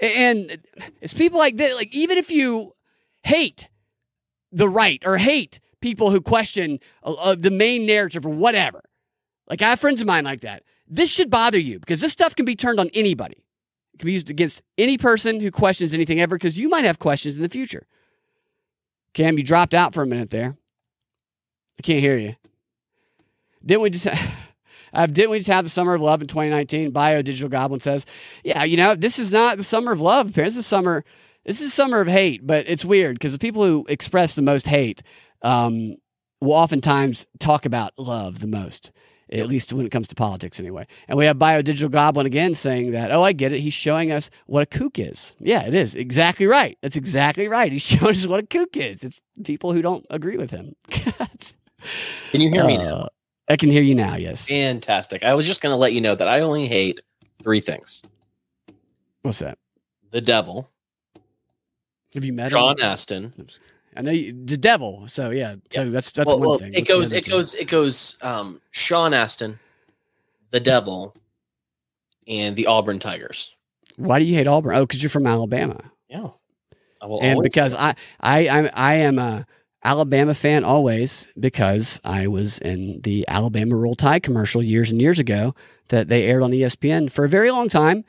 [0.00, 0.58] And
[1.00, 2.74] it's people like that, like even if you
[3.22, 3.68] hate
[4.50, 8.82] the right or hate people who question uh, uh, the main narrative or whatever,
[9.48, 12.34] like I have friends of mine like that, this should bother you because this stuff
[12.34, 13.44] can be turned on anybody.
[13.94, 16.98] It can be used against any person who questions anything ever because you might have
[16.98, 17.86] questions in the future.
[19.14, 20.56] Cam, you dropped out for a minute there.
[21.78, 22.36] I can't hear you.
[23.64, 24.08] Didn't we just?
[24.92, 26.90] Uh, didn't we just have the summer of love in 2019?
[26.90, 28.06] Bio Digital Goblin says,
[28.44, 30.32] "Yeah, you know, this is not the summer of love.
[30.32, 31.04] Parents, this is summer.
[31.44, 32.46] This is summer of hate.
[32.46, 35.02] But it's weird because the people who express the most hate
[35.42, 35.96] um,
[36.40, 38.92] will oftentimes talk about love the most.
[39.32, 40.86] at least when it comes to politics, anyway.
[41.08, 43.60] And we have Bio Digital Goblin again saying that, oh, I get it.
[43.60, 45.34] He's showing us what a kook is.
[45.40, 45.94] Yeah, it is.
[45.94, 46.76] Exactly right.
[46.82, 47.72] That's exactly right.
[47.72, 49.02] He's showing us what a kook is.
[49.02, 50.74] It's people who don't agree with him.
[50.90, 53.08] Can you hear me now?
[53.48, 54.46] I can hear you now, yes.
[54.46, 55.22] Fantastic.
[55.24, 57.00] I was just going to let you know that I only hate
[57.42, 58.02] three things
[59.22, 59.58] What's that?
[60.10, 60.68] the devil,
[62.14, 62.84] Have you met Sean him?
[62.84, 63.32] Astin.
[63.96, 65.04] I know you, the devil.
[65.08, 66.72] So yeah, so that's that's Well, one well, thing.
[66.74, 67.30] It What's goes, it two?
[67.30, 69.58] goes, it goes, um, Sean Astin,
[70.50, 71.14] the devil,
[72.26, 73.54] and the Auburn Tigers.
[73.96, 74.74] Why do you hate Auburn?
[74.76, 75.78] Oh, because you're from Alabama,
[76.08, 76.28] Yeah.
[77.20, 79.46] And because I I I I am a
[79.84, 85.18] Alabama fan always because I was in the Alabama Roll Tide commercial years and years
[85.18, 85.54] ago
[85.88, 88.04] that they aired on ESPN for a very long time,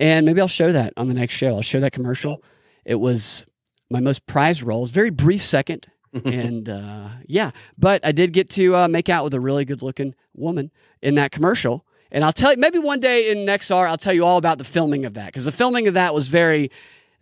[0.00, 1.54] and maybe I'll show that on the next show.
[1.54, 2.42] I'll show that commercial.
[2.84, 3.46] It was
[3.90, 4.78] my most prized role.
[4.78, 5.86] It was a very brief second.
[6.24, 9.82] and uh, yeah, but I did get to uh, make out with a really good
[9.82, 10.70] looking woman
[11.00, 11.86] in that commercial.
[12.10, 14.64] And I'll tell you, maybe one day in Nexar, I'll tell you all about the
[14.64, 16.70] filming of that because the filming of that was very,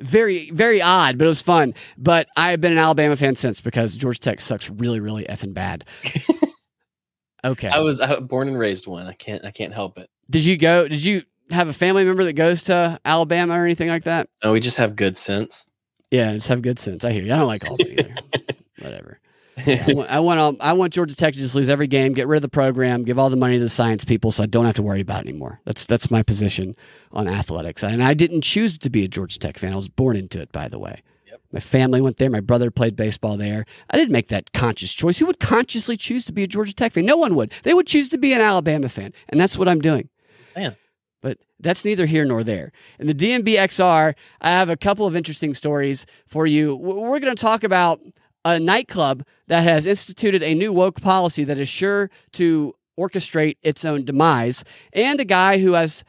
[0.00, 1.74] very, very odd, but it was fun.
[1.96, 5.54] But I have been an Alabama fan since because Georgia Tech sucks really, really effing
[5.54, 5.84] bad.
[7.44, 7.68] okay.
[7.68, 9.06] I was born and raised one.
[9.06, 10.08] I can't, I can't help it.
[10.28, 10.88] did you go?
[10.88, 14.28] Did you have a family member that goes to Alabama or anything like that?
[14.44, 15.68] No, we just have good sense.
[16.10, 17.04] Yeah, just have good sense.
[17.04, 17.32] I hear you.
[17.32, 18.14] I don't like Auburn either.
[18.80, 19.20] Whatever.
[19.66, 22.26] I want I want, um, I want Georgia Tech to just lose every game, get
[22.28, 24.64] rid of the program, give all the money to the science people, so I don't
[24.66, 25.60] have to worry about it anymore.
[25.64, 26.76] That's that's my position
[27.12, 29.72] on athletics, and I didn't choose to be a Georgia Tech fan.
[29.72, 31.02] I was born into it, by the way.
[31.26, 31.40] Yep.
[31.52, 32.30] My family went there.
[32.30, 33.64] My brother played baseball there.
[33.90, 35.18] I didn't make that conscious choice.
[35.18, 37.06] Who would consciously choose to be a Georgia Tech fan?
[37.06, 37.52] No one would.
[37.62, 40.08] They would choose to be an Alabama fan, and that's what I'm doing
[40.44, 40.74] Sam.
[41.22, 42.72] but that's neither here nor there.
[42.98, 46.74] In the DNB XR, I have a couple of interesting stories for you.
[46.76, 48.00] We're going to talk about
[48.44, 53.84] a nightclub that has instituted a new woke policy that is sure to orchestrate its
[53.84, 56.04] own demise, and a guy who has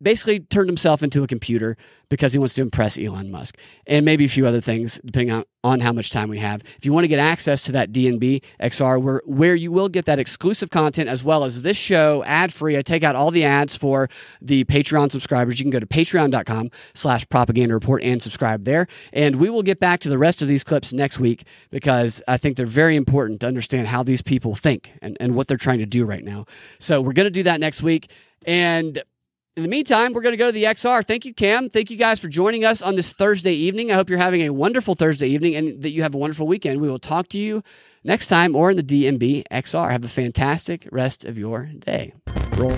[0.00, 1.76] basically turned himself into a computer
[2.08, 5.44] because he wants to impress Elon Musk, and maybe a few other things depending on,
[5.64, 6.62] on how much time we have.
[6.78, 10.04] If you want to get access to that DNB XR, where where you will get
[10.04, 12.76] that exclusive content as well as this show ad free.
[12.78, 14.08] I take out all the ads for
[14.40, 15.58] the Patreon subscribers.
[15.58, 18.86] You can go to patreon.com slash propaganda report and subscribe there.
[19.12, 22.36] And we will get back to the rest of these clips next week because I
[22.36, 25.78] think they're very important to understand how these people think and, and what they're trying
[25.78, 26.46] to do right now.
[26.78, 28.10] So we're going to do that next week.
[28.46, 29.02] And
[29.56, 31.04] in the meantime, we're going to go to the XR.
[31.04, 31.70] Thank you, Cam.
[31.70, 33.90] Thank you guys for joining us on this Thursday evening.
[33.90, 36.80] I hope you're having a wonderful Thursday evening and that you have a wonderful weekend.
[36.80, 37.64] We will talk to you
[38.04, 39.90] next time or in the DNB XR.
[39.90, 42.12] Have a fantastic rest of your day.
[42.56, 42.76] Roll.